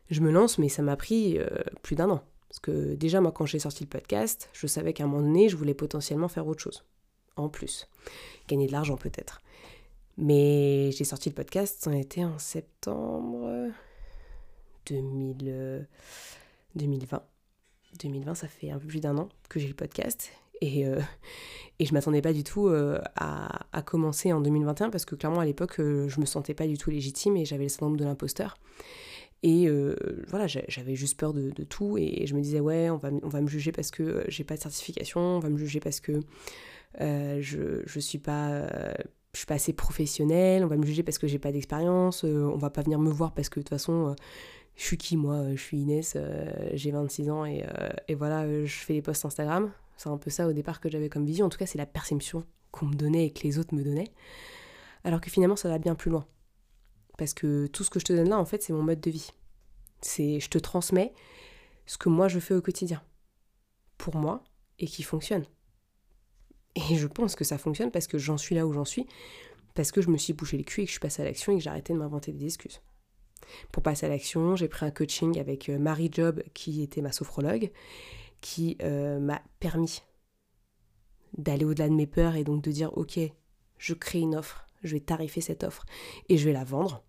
Je 0.10 0.22
me 0.22 0.32
lance, 0.32 0.58
mais 0.58 0.68
ça 0.68 0.82
m'a 0.82 0.96
pris 0.96 1.38
plus 1.84 1.96
d'un 1.96 2.10
an. 2.10 2.24
Parce 2.50 2.60
que 2.60 2.96
déjà, 2.96 3.22
moi, 3.22 3.32
quand 3.32 3.46
j'ai 3.46 3.60
sorti 3.60 3.84
le 3.84 3.90
podcast, 3.90 4.50
je 4.52 4.66
savais 4.66 4.94
qu'à 4.94 5.04
un 5.04 5.08
moment 5.08 5.22
donné, 5.22 5.48
je 5.48 5.56
voulais 5.56 5.76
potentiellement 5.76 6.28
faire 6.28 6.48
autre 6.48 6.62
chose. 6.62 6.84
En 7.38 7.50
plus. 7.50 7.88
Gagner 8.48 8.68
de 8.68 8.72
l'argent 8.72 8.98
peut-être. 8.98 9.42
Mais 10.18 10.92
j'ai 10.92 11.04
sorti 11.04 11.30
le 11.30 11.36
podcast, 11.36 11.84
ça 11.84 11.92
a 11.92 11.96
été 11.96 12.26
en 12.26 12.40
septembre 12.40 13.70
2000, 14.88 15.88
2020. 16.76 17.24
2020, 18.00 18.36
ça 18.36 18.48
fait 18.48 18.72
un 18.72 18.80
peu 18.80 18.88
plus 18.88 19.00
d'un 19.00 19.18
an 19.18 19.30
que 19.50 19.60
j'ai 19.60 19.68
le 19.68 19.74
podcast. 19.74 20.32
Et, 20.62 20.88
euh, 20.88 21.00
et 21.80 21.86
je 21.86 21.94
m'attendais 21.94 22.22
pas 22.22 22.34
du 22.34 22.44
tout 22.44 22.68
euh, 22.68 23.00
à, 23.16 23.82
commencer 23.86 24.34
en 24.34 24.42
2021 24.42 24.90
parce 24.90 25.06
que 25.06 25.16
clairement 25.16 25.40
à 25.40 25.46
l'époque 25.46 25.80
euh, 25.80 26.10
je 26.10 26.20
me 26.20 26.26
sentais 26.26 26.56
pas 26.56 26.66
du 26.66 26.78
tout 26.78 26.90
légitime 26.90 27.38
et 27.38 27.46
j'avais 27.46 27.64
le 27.64 27.70
syndrome 27.70 27.96
de 27.96 28.04
l'imposteur. 28.04 28.58
Et 29.44 29.70
voilà, 30.28 30.48
j'avais 30.48 30.96
juste 30.96 31.20
peur 31.20 31.34
de, 31.34 31.52
de, 31.52 31.64
tout 31.64 31.98
et 31.98 32.26
je 32.26 32.34
me 32.36 32.42
disais 32.42 32.60
ouais, 32.60 32.90
on 32.90 32.98
va, 32.98 33.10
on 33.22 33.30
va 33.30 33.42
me 33.42 33.48
juger 33.48 33.72
parce 33.72 33.92
que 33.92 34.24
j'ai 34.28 34.44
pas 34.44 34.56
de 34.56 34.62
certification, 34.62 35.20
on 35.22 35.40
va 35.40 35.50
me 35.50 35.58
juger 35.58 35.80
parce 35.80 36.00
que 36.00 36.22
je, 37.00 37.84
je 37.86 38.00
suis 38.00 38.18
pas 38.18 38.68
je 39.34 39.40
suis 39.40 39.46
pas 39.46 39.56
assez 39.56 39.74
professionnelle, 39.74 40.64
on 40.64 40.68
va 40.68 40.78
me 40.78 40.86
juger 40.86 41.04
parce 41.04 41.20
que 41.20 41.28
j'ai 41.28 41.38
pas 41.38 41.52
d'expérience, 41.52 42.24
on 42.24 42.58
va 42.58 42.72
pas 42.72 42.82
venir 42.82 42.98
me 43.00 43.12
voir 43.12 43.34
parce 43.34 43.50
que 43.50 43.60
de 43.60 43.64
toute 43.64 43.70
façon 43.70 44.16
je 44.76 44.84
suis 44.84 44.98
qui 44.98 45.18
moi 45.18 45.44
Je 45.56 45.62
suis 45.62 45.78
Inès, 45.78 46.18
j'ai 46.74 46.92
26 46.92 47.30
ans 47.30 47.46
et, 47.46 47.64
et 48.08 48.16
voilà, 48.16 48.66
je 48.66 48.76
fais 48.76 48.94
des 48.94 49.02
posts 49.04 49.26
Instagram. 49.26 49.72
C'est 49.98 50.10
un 50.10 50.18
peu 50.18 50.30
ça 50.30 50.48
au 50.48 50.54
départ 50.54 50.80
que 50.80 50.90
j'avais 50.90 51.10
comme 51.10 51.26
vision. 51.26 51.48
En 51.48 51.50
tout 51.50 51.58
cas, 51.58 51.66
c'est 51.66 51.80
la 51.80 51.88
perception 51.88 52.44
qu'on 52.72 52.86
me 52.86 52.96
donnait 52.96 53.26
et 53.26 53.32
que 53.32 53.44
les 53.44 53.58
autres 53.58 53.74
me 53.74 53.84
donnaient. 53.84 54.12
Alors 55.04 55.20
que 55.20 55.30
finalement, 55.30 55.56
ça 55.56 55.70
va 55.70 55.80
bien 55.80 55.96
plus 55.96 56.12
loin. 56.12 56.26
Parce 57.18 57.34
que 57.34 57.68
tout 57.68 57.84
ce 57.84 57.90
que 57.90 58.00
je 58.00 58.06
te 58.06 58.14
donne 58.14 58.30
là, 58.30 58.40
en 58.40 58.46
fait, 58.46 58.62
c'est 58.62 58.74
mon 58.74 58.84
mode 58.84 59.02
de 59.02 59.12
vie. 59.12 59.32
C'est 60.02 60.40
je 60.40 60.50
te 60.50 60.58
transmets 60.58 61.14
ce 61.86 61.98
que 61.98 62.10
moi 62.10 62.28
je 62.28 62.40
fais 62.40 62.54
au 62.54 62.62
quotidien. 62.62 63.02
Pour 63.98 64.16
moi 64.16 64.44
et 64.80 64.86
qui 64.86 65.04
fonctionne. 65.04 65.46
Et 66.76 66.96
je 66.96 67.08
pense 67.08 67.36
que 67.36 67.44
ça 67.44 67.58
fonctionne 67.58 67.92
parce 67.92 68.08
que 68.08 68.20
j'en 68.20 68.38
suis 68.38 68.54
là 68.54 68.68
où 68.68 68.74
j'en 68.74 68.86
suis, 68.86 69.08
parce 69.74 69.92
que 69.92 70.02
je 70.02 70.10
me 70.10 70.18
suis 70.18 70.34
bouché 70.34 70.58
les 70.58 70.64
culs 70.64 70.84
et 70.84 70.86
que 70.86 70.90
je 70.90 70.94
suis 70.94 71.00
passée 71.00 71.24
à 71.24 71.26
l'action 71.26 71.52
et 71.52 71.58
que 71.58 71.64
j'ai 71.64 71.70
arrêté 71.70 71.94
de 71.94 71.98
m'inventer 71.98 72.32
des 72.32 72.46
excuses. 72.46 72.82
Pour 73.72 73.82
passer 73.82 74.06
à 74.06 74.10
l'action, 74.10 74.56
j'ai 74.56 74.68
pris 74.68 74.86
un 74.86 74.92
coaching 74.92 75.40
avec 75.40 75.70
euh, 75.70 75.80
Marie 75.80 76.10
Job, 76.12 76.44
qui 76.54 76.82
était 76.82 77.02
ma 77.02 77.12
sophrologue, 77.12 77.72
qui 78.42 78.78
euh, 78.82 79.20
m'a 79.20 79.42
permis 79.60 80.04
d'aller 81.38 81.66
au-delà 81.66 81.90
de 81.90 81.94
mes 81.94 82.08
peurs 82.08 82.36
et 82.36 82.44
donc 82.44 82.64
de 82.64 82.72
dire 82.72 82.96
ok, 82.98 83.20
je 83.78 83.94
crée 83.94 84.20
une 84.20 84.36
offre, 84.36 84.66
je 84.84 84.94
vais 84.94 85.00
tarifer 85.00 85.42
cette 85.42 85.64
offre 85.64 85.86
et 86.30 86.38
je 86.38 86.46
vais 86.46 86.54
la 86.54 86.64
vendre. 86.64 87.04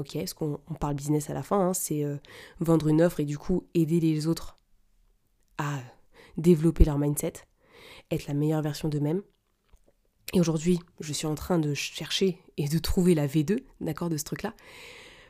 Ok, 0.00 0.14
parce 0.14 0.32
qu'on 0.32 0.58
parle 0.80 0.94
business 0.94 1.28
à 1.28 1.34
la 1.34 1.42
fin, 1.42 1.60
hein, 1.60 1.74
c'est 1.74 2.04
euh, 2.04 2.16
vendre 2.58 2.88
une 2.88 3.02
offre 3.02 3.20
et 3.20 3.26
du 3.26 3.36
coup 3.36 3.66
aider 3.74 4.00
les 4.00 4.26
autres 4.26 4.56
à 5.58 5.78
développer 6.38 6.86
leur 6.86 6.96
mindset, 6.98 7.34
être 8.10 8.26
la 8.26 8.32
meilleure 8.32 8.62
version 8.62 8.88
d'eux-mêmes. 8.88 9.20
Et 10.32 10.40
aujourd'hui, 10.40 10.80
je 11.00 11.12
suis 11.12 11.26
en 11.26 11.34
train 11.34 11.58
de 11.58 11.74
chercher 11.74 12.38
et 12.56 12.66
de 12.66 12.78
trouver 12.78 13.14
la 13.14 13.26
V2, 13.26 13.62
d'accord, 13.82 14.08
de 14.08 14.16
ce 14.16 14.24
truc-là, 14.24 14.54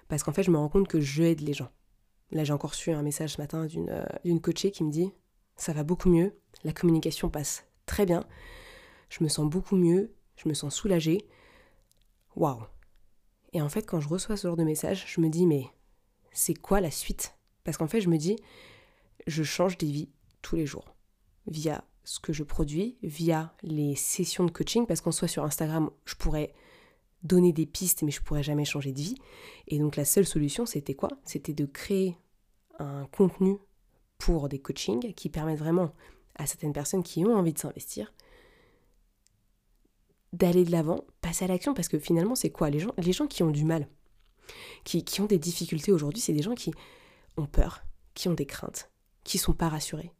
parce 0.06 0.22
qu'en 0.22 0.32
fait, 0.32 0.44
je 0.44 0.52
me 0.52 0.56
rends 0.56 0.68
compte 0.68 0.86
que 0.86 1.00
je 1.00 1.24
aide 1.24 1.40
les 1.40 1.52
gens. 1.52 1.70
Là, 2.30 2.44
j'ai 2.44 2.52
encore 2.52 2.70
reçu 2.70 2.92
un 2.92 3.02
message 3.02 3.30
ce 3.30 3.40
matin 3.40 3.66
d'une 3.66 3.90
euh, 3.90 4.38
coachée 4.38 4.70
qui 4.70 4.84
me 4.84 4.92
dit 4.92 5.10
Ça 5.56 5.72
va 5.72 5.82
beaucoup 5.82 6.08
mieux, 6.08 6.38
la 6.62 6.72
communication 6.72 7.28
passe 7.28 7.66
très 7.86 8.06
bien, 8.06 8.24
je 9.08 9.24
me 9.24 9.28
sens 9.28 9.50
beaucoup 9.50 9.74
mieux, 9.74 10.14
je 10.36 10.48
me 10.48 10.54
sens 10.54 10.72
soulagée. 10.72 11.26
Waouh 12.36 12.62
Et 13.52 13.60
en 13.60 13.68
fait, 13.68 13.82
quand 13.82 14.00
je 14.00 14.08
reçois 14.08 14.36
ce 14.36 14.48
genre 14.48 14.56
de 14.56 14.64
message, 14.64 15.04
je 15.06 15.20
me 15.20 15.28
dis 15.28 15.46
Mais 15.46 15.66
c'est 16.32 16.54
quoi 16.54 16.80
la 16.80 16.90
suite? 16.90 17.34
Parce 17.64 17.76
qu'en 17.76 17.88
fait, 17.88 18.00
je 18.00 18.08
me 18.08 18.16
dis 18.16 18.36
Je 19.26 19.42
change 19.42 19.78
des 19.78 19.90
vies 19.90 20.10
tous 20.42 20.56
les 20.56 20.66
jours. 20.66 20.94
Via 21.46 21.84
ce 22.04 22.20
que 22.20 22.32
je 22.32 22.42
produis, 22.42 22.96
via 23.02 23.54
les 23.62 23.94
sessions 23.94 24.44
de 24.44 24.50
coaching, 24.50 24.86
parce 24.86 25.00
qu'en 25.00 25.12
soit 25.12 25.28
sur 25.28 25.44
Instagram, 25.44 25.90
je 26.04 26.14
pourrais 26.14 26.54
donner 27.22 27.52
des 27.52 27.66
pistes, 27.66 28.02
mais 28.02 28.10
je 28.10 28.22
pourrais 28.22 28.42
jamais 28.42 28.64
changer 28.64 28.92
de 28.92 29.00
vie. 29.00 29.14
Et 29.68 29.78
donc 29.78 29.96
la 29.96 30.04
seule 30.04 30.26
solution, 30.26 30.66
c'était 30.66 30.94
quoi? 30.94 31.10
C'était 31.24 31.52
de 31.52 31.66
créer 31.66 32.16
un 32.78 33.06
contenu 33.12 33.58
pour 34.18 34.48
des 34.48 34.58
coachings 34.58 35.12
qui 35.14 35.28
permettent 35.28 35.58
vraiment 35.58 35.92
à 36.36 36.46
certaines 36.46 36.72
personnes 36.72 37.02
qui 37.02 37.24
ont 37.24 37.34
envie 37.34 37.52
de 37.52 37.58
s'investir 37.58 38.12
d'aller 40.32 40.64
de 40.64 40.70
l'avant, 40.70 41.04
passer 41.20 41.44
à 41.44 41.48
l'action, 41.48 41.74
parce 41.74 41.88
que 41.88 41.98
finalement, 41.98 42.34
c'est 42.34 42.50
quoi? 42.50 42.70
Les 42.70 42.78
gens, 42.78 43.26
qui 43.26 43.42
ont 43.42 43.50
du 43.50 43.64
mal, 43.64 43.88
qui, 44.84 45.04
qui 45.04 45.20
ont 45.20 45.26
des 45.26 45.38
difficultés 45.38 45.92
aujourd'hui, 45.92 46.20
c'est 46.20 46.32
des 46.32 46.42
gens 46.42 46.54
qui 46.54 46.72
ont 47.36 47.46
peur, 47.46 47.82
qui 48.14 48.28
ont 48.28 48.34
des 48.34 48.46
craintes, 48.46 48.90
qui 49.24 49.38
sont 49.38 49.52
pas 49.52 49.68
rassurés 49.68 50.12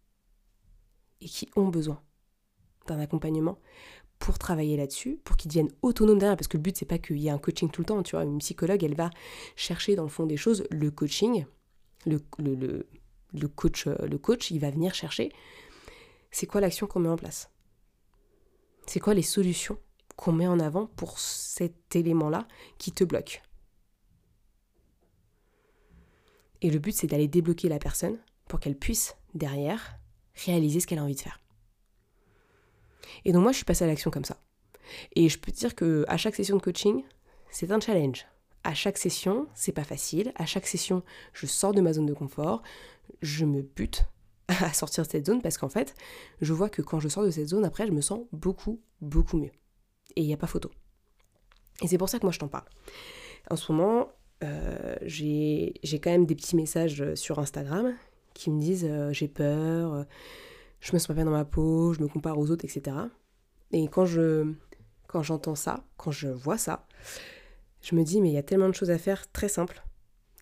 et 1.20 1.26
qui 1.26 1.48
ont 1.56 1.68
besoin 1.68 2.00
d'un 2.86 2.98
accompagnement 2.98 3.58
pour 4.18 4.38
travailler 4.38 4.76
là-dessus, 4.76 5.18
pour 5.24 5.36
qu'ils 5.36 5.48
deviennent 5.48 5.72
autonomes 5.82 6.18
derrière, 6.18 6.36
parce 6.36 6.48
que 6.48 6.56
le 6.56 6.62
but 6.62 6.76
c'est 6.76 6.86
pas 6.86 6.98
qu'il 6.98 7.18
y 7.18 7.28
ait 7.28 7.30
un 7.30 7.38
coaching 7.38 7.70
tout 7.70 7.82
le 7.82 7.86
temps, 7.86 8.02
tu 8.02 8.16
vois, 8.16 8.24
une 8.24 8.38
psychologue 8.38 8.84
elle 8.84 8.94
va 8.94 9.10
chercher 9.56 9.96
dans 9.96 10.02
le 10.02 10.08
fond 10.08 10.26
des 10.26 10.36
choses 10.36 10.66
le 10.70 10.90
coaching, 10.90 11.46
le, 12.06 12.18
coach, 13.48 13.86
euh, 13.86 13.96
le 14.06 14.18
coach 14.18 14.50
il 14.50 14.60
va 14.60 14.70
venir 14.70 14.94
chercher. 14.94 15.32
C'est 16.30 16.46
quoi 16.46 16.60
l'action 16.60 16.86
qu'on 16.86 17.00
met 17.00 17.08
en 17.08 17.16
place, 17.16 17.50
c'est 18.86 19.00
quoi 19.00 19.14
les 19.14 19.22
solutions 19.22 19.78
qu'on 20.20 20.32
met 20.32 20.46
en 20.46 20.60
avant 20.60 20.84
pour 20.84 21.18
cet 21.18 21.96
élément-là 21.96 22.46
qui 22.76 22.92
te 22.92 23.04
bloque. 23.04 23.42
Et 26.60 26.68
le 26.68 26.78
but 26.78 26.92
c'est 26.92 27.06
d'aller 27.06 27.26
débloquer 27.26 27.70
la 27.70 27.78
personne 27.78 28.18
pour 28.46 28.60
qu'elle 28.60 28.76
puisse 28.76 29.16
derrière 29.32 29.98
réaliser 30.44 30.80
ce 30.80 30.86
qu'elle 30.86 30.98
a 30.98 31.04
envie 31.04 31.14
de 31.14 31.20
faire. 31.20 31.40
Et 33.24 33.32
donc 33.32 33.42
moi, 33.42 33.52
je 33.52 33.56
suis 33.56 33.64
passée 33.64 33.84
à 33.84 33.86
l'action 33.86 34.10
comme 34.10 34.26
ça. 34.26 34.36
Et 35.16 35.30
je 35.30 35.38
peux 35.38 35.50
te 35.52 35.56
dire 35.56 35.74
que 35.74 36.04
à 36.06 36.18
chaque 36.18 36.34
session 36.34 36.56
de 36.56 36.62
coaching, 36.62 37.02
c'est 37.50 37.70
un 37.70 37.80
challenge. 37.80 38.26
À 38.62 38.74
chaque 38.74 38.98
session, 38.98 39.46
c'est 39.54 39.72
pas 39.72 39.84
facile. 39.84 40.32
À 40.34 40.44
chaque 40.44 40.66
session, 40.66 41.02
je 41.32 41.46
sors 41.46 41.72
de 41.72 41.80
ma 41.80 41.94
zone 41.94 42.04
de 42.04 42.12
confort, 42.12 42.62
je 43.22 43.46
me 43.46 43.62
bute 43.62 44.04
à 44.48 44.74
sortir 44.74 45.04
de 45.04 45.10
cette 45.10 45.24
zone 45.26 45.40
parce 45.40 45.56
qu'en 45.56 45.70
fait, 45.70 45.94
je 46.42 46.52
vois 46.52 46.68
que 46.68 46.82
quand 46.82 47.00
je 47.00 47.08
sors 47.08 47.24
de 47.24 47.30
cette 47.30 47.48
zone, 47.48 47.64
après, 47.64 47.86
je 47.86 47.92
me 47.92 48.02
sens 48.02 48.20
beaucoup, 48.32 48.82
beaucoup 49.00 49.38
mieux. 49.38 49.52
Et 50.16 50.22
il 50.22 50.26
n'y 50.26 50.34
a 50.34 50.36
pas 50.36 50.46
photo. 50.46 50.70
Et 51.82 51.88
c'est 51.88 51.98
pour 51.98 52.08
ça 52.08 52.18
que 52.18 52.26
moi, 52.26 52.32
je 52.32 52.38
t'en 52.38 52.48
parle. 52.48 52.66
En 53.50 53.56
ce 53.56 53.72
moment, 53.72 54.08
euh, 54.42 54.96
j'ai 55.02 55.74
quand 56.02 56.10
même 56.10 56.26
des 56.26 56.34
petits 56.34 56.56
messages 56.56 57.14
sur 57.14 57.38
Instagram 57.38 57.94
qui 58.34 58.50
me 58.50 58.60
disent 58.60 58.86
euh, 58.88 59.12
j'ai 59.12 59.28
peur, 59.28 59.94
euh, 59.94 60.04
je 60.80 60.92
me 60.92 60.98
sens 60.98 61.08
pas 61.08 61.14
bien 61.14 61.24
dans 61.24 61.30
ma 61.30 61.44
peau, 61.44 61.92
je 61.92 62.00
me 62.00 62.08
compare 62.08 62.38
aux 62.38 62.50
autres, 62.50 62.64
etc. 62.64 62.96
Et 63.72 63.88
quand 63.88 64.06
je 64.06 64.52
quand 65.08 65.22
j'entends 65.22 65.56
ça, 65.56 65.84
quand 65.96 66.12
je 66.12 66.28
vois 66.28 66.56
ça, 66.56 66.86
je 67.82 67.94
me 67.94 68.02
dis 68.02 68.20
mais 68.20 68.30
il 68.30 68.34
y 68.34 68.38
a 68.38 68.42
tellement 68.42 68.68
de 68.68 68.74
choses 68.74 68.90
à 68.90 68.98
faire 68.98 69.30
très 69.32 69.48
simples 69.48 69.82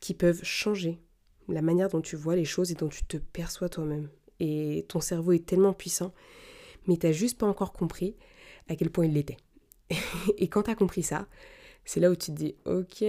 qui 0.00 0.14
peuvent 0.14 0.44
changer 0.44 1.00
la 1.48 1.62
manière 1.62 1.88
dont 1.88 2.02
tu 2.02 2.16
vois 2.16 2.36
les 2.36 2.44
choses 2.44 2.70
et 2.70 2.74
dont 2.74 2.88
tu 2.88 3.04
te 3.04 3.16
perçois 3.16 3.68
toi-même. 3.68 4.10
Et 4.38 4.84
ton 4.88 5.00
cerveau 5.00 5.32
est 5.32 5.44
tellement 5.44 5.72
puissant, 5.72 6.12
mais 6.86 6.96
t'as 6.98 7.12
juste 7.12 7.38
pas 7.38 7.46
encore 7.46 7.72
compris 7.72 8.14
à 8.68 8.76
quel 8.76 8.90
point 8.90 9.06
il 9.06 9.14
l'était. 9.14 9.38
et 10.38 10.48
quand 10.48 10.64
t'as 10.64 10.74
compris 10.74 11.02
ça, 11.02 11.26
c'est 11.84 12.00
là 12.00 12.10
où 12.10 12.16
tu 12.16 12.32
te 12.32 12.36
dis 12.36 12.54
ok, 12.64 13.04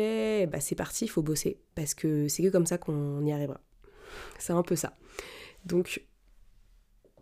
bah 0.49 0.59
c'est 0.59 0.75
parti, 0.75 1.05
il 1.05 1.09
faut 1.09 1.21
bosser 1.21 1.59
parce 1.75 1.93
que 1.93 2.27
c'est 2.27 2.43
que 2.43 2.49
comme 2.49 2.65
ça 2.65 2.77
qu'on 2.77 3.25
y 3.25 3.31
arrivera. 3.31 3.59
C'est 4.37 4.53
un 4.53 4.63
peu 4.63 4.75
ça. 4.75 4.97
Donc 5.65 6.01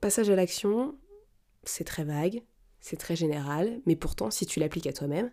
Passage 0.01 0.29
à 0.29 0.35
l'action, 0.35 0.95
c'est 1.63 1.83
très 1.83 2.03
vague, 2.03 2.43
c'est 2.79 2.97
très 2.97 3.15
général, 3.15 3.81
mais 3.87 3.95
pourtant, 3.95 4.29
si 4.29 4.45
tu 4.45 4.59
l'appliques 4.59 4.85
à 4.85 4.93
toi-même, 4.93 5.31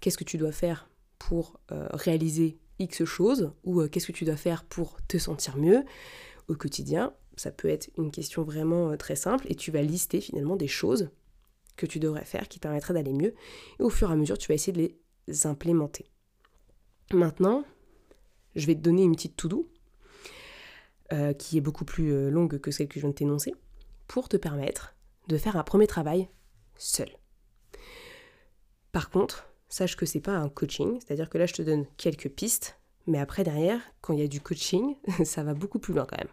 qu'est-ce 0.00 0.18
que 0.18 0.24
tu 0.24 0.36
dois 0.36 0.50
faire 0.50 0.90
pour 1.18 1.60
euh, 1.70 1.86
réaliser 1.92 2.58
X 2.80 3.04
choses 3.04 3.52
ou 3.62 3.80
euh, 3.80 3.88
qu'est-ce 3.88 4.08
que 4.08 4.12
tu 4.12 4.24
dois 4.24 4.36
faire 4.36 4.64
pour 4.64 4.96
te 5.06 5.16
sentir 5.16 5.56
mieux 5.56 5.84
au 6.48 6.56
quotidien? 6.56 7.14
Ça 7.36 7.52
peut 7.52 7.68
être 7.68 7.88
une 7.98 8.10
question 8.10 8.42
vraiment 8.42 8.90
euh, 8.90 8.96
très 8.96 9.14
simple 9.14 9.46
et 9.48 9.54
tu 9.54 9.70
vas 9.70 9.82
lister 9.82 10.20
finalement 10.20 10.56
des 10.56 10.68
choses 10.68 11.10
que 11.76 11.86
tu 11.86 11.98
devrais 11.98 12.24
faire 12.24 12.48
qui 12.48 12.58
te 12.58 12.62
permettraient 12.62 12.94
d'aller 12.94 13.12
mieux 13.12 13.34
et 13.78 13.82
au 13.82 13.90
fur 13.90 14.10
et 14.10 14.12
à 14.12 14.16
mesure, 14.16 14.38
tu 14.38 14.48
vas 14.48 14.54
essayer 14.54 14.72
de 14.72 14.94
les 15.28 15.46
implémenter. 15.46 16.10
Maintenant, 17.12 17.64
je 18.54 18.66
vais 18.66 18.74
te 18.74 18.80
donner 18.80 19.02
une 19.02 19.14
petite 19.14 19.36
to-do 19.36 19.68
qui 21.38 21.58
est 21.58 21.60
beaucoup 21.60 21.84
plus 21.84 22.30
longue 22.30 22.60
que 22.60 22.70
celle 22.70 22.86
que 22.86 22.94
je 22.94 23.00
viens 23.00 23.10
de 23.10 23.14
t'énoncer 23.14 23.52
pour 24.06 24.28
te 24.28 24.36
permettre 24.36 24.94
de 25.28 25.38
faire 25.38 25.56
un 25.56 25.62
premier 25.62 25.86
travail 25.86 26.28
seul. 26.76 27.08
Par 28.92 29.10
contre, 29.10 29.48
sache 29.68 29.96
que 29.96 30.06
c'est 30.06 30.20
pas 30.20 30.36
un 30.36 30.48
coaching, 30.48 30.98
c'est-à-dire 31.00 31.30
que 31.30 31.38
là 31.38 31.46
je 31.46 31.54
te 31.54 31.62
donne 31.62 31.86
quelques 31.96 32.28
pistes, 32.28 32.78
mais 33.06 33.18
après 33.18 33.44
derrière, 33.44 33.80
quand 34.00 34.12
il 34.12 34.20
y 34.20 34.24
a 34.24 34.28
du 34.28 34.40
coaching, 34.40 34.96
ça 35.24 35.42
va 35.42 35.54
beaucoup 35.54 35.78
plus 35.78 35.94
loin 35.94 36.06
quand 36.06 36.18
même. 36.18 36.32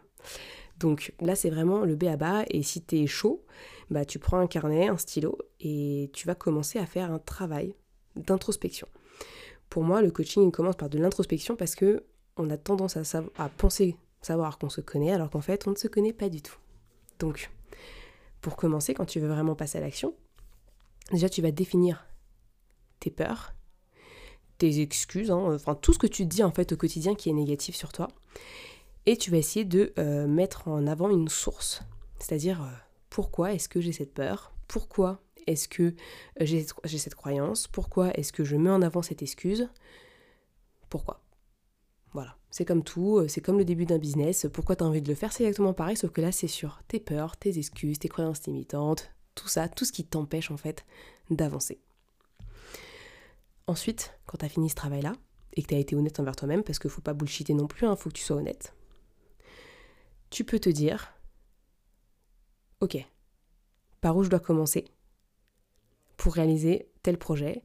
Donc 0.80 1.14
là 1.20 1.36
c'est 1.36 1.50
vraiment 1.50 1.86
le 1.86 1.96
B 1.96 2.06
à 2.06 2.18
bas 2.18 2.44
et 2.50 2.62
si 2.64 2.84
tu 2.84 2.98
es 2.98 3.08
chaud, 3.08 3.44
bah 3.90 4.06
tu 4.06 4.20
prends 4.20 4.38
un 4.38 4.48
carnet, 4.48 4.88
un 4.88 4.98
stylo 4.98 5.38
et 5.60 6.10
tu 6.14 6.28
vas 6.28 6.36
commencer 6.36 6.80
à 6.80 6.86
faire 6.86 7.12
un 7.12 7.20
travail 7.20 7.74
d'introspection. 8.16 8.88
Pour 9.70 9.84
moi, 9.84 10.02
le 10.02 10.12
coaching 10.12 10.52
commence 10.52 10.76
par 10.76 10.90
de 10.90 10.98
l'introspection 10.98 11.56
parce 11.56 11.76
que 11.76 12.04
on 12.38 12.50
a 12.50 12.58
tendance 12.58 12.98
à, 12.98 13.50
penser 13.58 13.96
savoir 14.22 14.60
qu'on 14.60 14.70
se 14.70 14.82
connaît 14.82 15.12
alors 15.12 15.30
qu'en 15.30 15.42
fait 15.42 15.68
on 15.68 15.72
ne 15.72 15.76
se 15.76 15.88
connaît 15.88 16.14
pas 16.14 16.30
du 16.30 16.42
tout. 16.42 16.58
Donc 17.20 17.50
pour 18.42 18.56
commencer, 18.56 18.94
quand 18.94 19.06
tu 19.06 19.20
veux 19.20 19.28
vraiment 19.28 19.56
passer 19.56 19.80
à 19.80 19.82
l'action, 19.82 20.14
déjà 21.12 21.28
tu 21.30 21.42
vas 21.42 21.52
définir 21.52 22.06
tes 23.00 23.10
peurs, 23.10 23.54
tes 24.60 24.82
excuses, 24.82 25.32
hein, 25.32 25.54
enfin 25.54 25.74
tout 25.74 25.94
ce 25.94 26.00
que 26.00 26.08
tu 26.08 26.26
dis 26.26 26.44
en 26.44 26.52
fait 26.52 26.72
au 26.72 26.78
quotidien 26.78 27.16
qui 27.16 27.30
est 27.30 27.34
négatif 27.34 27.76
sur 27.76 27.92
toi. 27.92 28.08
Et 29.08 29.16
tu 29.16 29.32
vas 29.32 29.38
essayer 29.38 29.64
de 29.64 29.94
euh, 29.98 30.28
mettre 30.28 30.68
en 30.68 30.86
avant 30.86 31.10
une 31.10 31.30
source. 31.30 31.82
C'est-à-dire 32.20 32.62
euh, 32.62 32.68
pourquoi 33.10 33.54
est-ce 33.54 33.70
que 33.70 33.80
j'ai 33.80 33.94
cette 33.94 34.14
peur? 34.14 34.54
Pourquoi 34.68 35.22
est-ce 35.48 35.70
que 35.70 35.96
euh, 36.42 36.46
j'ai 36.46 36.98
cette 36.98 37.16
croyance? 37.16 37.68
Pourquoi 37.68 38.12
est-ce 38.16 38.34
que 38.34 38.44
je 38.44 38.58
mets 38.58 38.70
en 38.70 38.82
avant 38.82 39.02
cette 39.02 39.22
excuse? 39.22 39.70
Pourquoi? 40.90 41.22
Voilà, 42.12 42.38
c'est 42.52 42.66
comme 42.66 42.84
tout, 42.84 43.26
c'est 43.30 43.40
comme 43.40 43.58
le 43.58 43.64
début 43.64 43.86
d'un 43.86 43.98
business. 43.98 44.46
Pourquoi 44.52 44.76
tu 44.76 44.84
as 44.84 44.88
envie 44.88 45.02
de 45.02 45.08
le 45.08 45.16
faire? 45.16 45.32
C'est 45.32 45.44
exactement 45.44 45.74
pareil, 45.74 45.96
sauf 45.96 46.12
que 46.12 46.20
là, 46.20 46.34
c'est 46.34 46.48
sur 46.48 46.82
tes 46.90 47.00
peurs, 47.00 47.38
tes 47.38 47.58
excuses, 47.58 48.00
tes 48.00 48.10
croyances 48.10 48.46
limitantes, 48.46 49.10
tout 49.36 49.48
ça, 49.48 49.70
tout 49.70 49.86
ce 49.86 49.94
qui 49.94 50.04
t'empêche 50.04 50.52
en 50.52 50.58
fait 50.58 50.86
d'avancer. 51.30 51.80
Ensuite, 53.68 54.14
quand 54.26 54.40
tu 54.40 54.46
as 54.46 54.50
fini 54.50 54.70
ce 54.70 54.76
travail-là, 54.76 55.14
et 55.54 55.64
que 55.64 55.68
tu 55.68 55.76
as 55.76 55.80
été 55.80 55.96
honnête 55.96 56.20
envers 56.20 56.36
toi-même, 56.36 56.64
parce 56.64 56.78
qu'il 56.78 56.90
ne 56.90 56.94
faut 56.94 57.02
pas 57.02 57.14
bullshiter 57.14 57.54
non 57.54 57.68
plus, 57.68 57.86
il 57.86 57.90
hein, 57.90 57.96
faut 57.96 58.10
que 58.10 58.16
tu 58.16 58.24
sois 58.24 58.38
honnête, 58.38 58.74
tu 60.30 60.44
peux 60.44 60.60
te 60.60 60.70
dire, 60.70 61.14
ok, 62.82 62.98
par 64.02 64.16
où 64.16 64.24
je 64.24 64.30
dois 64.30 64.40
commencer 64.40 64.86
pour 66.18 66.34
réaliser 66.34 66.90
tel 67.04 67.18
projet, 67.18 67.64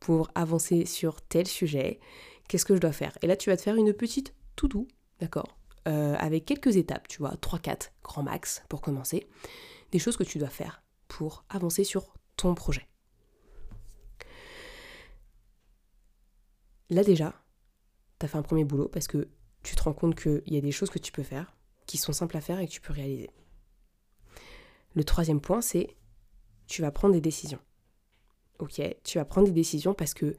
pour 0.00 0.30
avancer 0.34 0.84
sur 0.84 1.22
tel 1.22 1.46
sujet, 1.46 2.00
qu'est-ce 2.48 2.64
que 2.64 2.74
je 2.74 2.80
dois 2.80 2.92
faire? 2.92 3.16
Et 3.22 3.26
là, 3.26 3.36
tu 3.36 3.50
vas 3.50 3.56
te 3.56 3.62
faire 3.62 3.76
une 3.76 3.92
petite 3.92 4.34
tout 4.56 4.68
doux, 4.68 4.88
d'accord? 5.20 5.56
Euh, 5.86 6.14
avec 6.18 6.46
quelques 6.46 6.76
étapes, 6.76 7.08
tu 7.08 7.18
vois, 7.18 7.34
3-4, 7.36 7.90
grand 8.02 8.22
max 8.22 8.62
pour 8.68 8.80
commencer, 8.80 9.26
des 9.92 9.98
choses 9.98 10.16
que 10.16 10.24
tu 10.24 10.38
dois 10.38 10.48
faire 10.48 10.82
pour 11.08 11.44
avancer 11.48 11.84
sur 11.84 12.14
ton 12.36 12.54
projet. 12.54 12.88
Là 16.90 17.04
déjà, 17.04 17.34
tu 18.18 18.26
as 18.26 18.28
fait 18.28 18.38
un 18.38 18.42
premier 18.42 18.64
boulot 18.64 18.88
parce 18.88 19.08
que 19.08 19.28
tu 19.62 19.74
te 19.74 19.82
rends 19.82 19.92
compte 19.92 20.14
qu'il 20.14 20.42
y 20.46 20.56
a 20.56 20.60
des 20.60 20.72
choses 20.72 20.90
que 20.90 20.98
tu 20.98 21.12
peux 21.12 21.22
faire, 21.22 21.53
sont 21.98 22.12
simples 22.12 22.36
à 22.36 22.40
faire 22.40 22.60
et 22.60 22.66
que 22.66 22.72
tu 22.72 22.80
peux 22.80 22.92
réaliser. 22.92 23.30
Le 24.94 25.04
troisième 25.04 25.40
point, 25.40 25.60
c'est 25.60 25.96
tu 26.66 26.82
vas 26.82 26.90
prendre 26.90 27.14
des 27.14 27.20
décisions. 27.20 27.58
Ok, 28.58 28.80
tu 29.02 29.18
vas 29.18 29.24
prendre 29.24 29.48
des 29.48 29.52
décisions 29.52 29.94
parce 29.94 30.14
que 30.14 30.36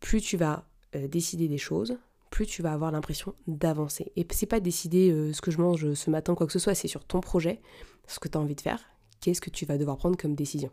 plus 0.00 0.20
tu 0.20 0.36
vas 0.36 0.66
euh, 0.94 1.08
décider 1.08 1.48
des 1.48 1.58
choses, 1.58 1.98
plus 2.30 2.46
tu 2.46 2.62
vas 2.62 2.72
avoir 2.72 2.92
l'impression 2.92 3.34
d'avancer. 3.46 4.12
Et 4.16 4.26
c'est 4.30 4.46
pas 4.46 4.60
décider 4.60 5.10
euh, 5.10 5.32
ce 5.32 5.40
que 5.40 5.50
je 5.50 5.58
mange 5.58 5.94
ce 5.94 6.10
matin, 6.10 6.34
quoi 6.34 6.46
que 6.46 6.52
ce 6.52 6.58
soit, 6.58 6.74
c'est 6.74 6.88
sur 6.88 7.04
ton 7.04 7.20
projet, 7.20 7.60
ce 8.06 8.18
que 8.18 8.28
tu 8.28 8.38
as 8.38 8.40
envie 8.40 8.54
de 8.54 8.60
faire, 8.60 8.80
qu'est-ce 9.20 9.40
que 9.40 9.50
tu 9.50 9.66
vas 9.66 9.78
devoir 9.78 9.96
prendre 9.96 10.16
comme 10.16 10.34
décision. 10.34 10.70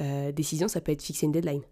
Euh, 0.00 0.32
décision, 0.32 0.68
ça 0.68 0.80
peut 0.80 0.92
être 0.92 1.02
fixer 1.02 1.26
une 1.26 1.32
deadline. 1.32 1.62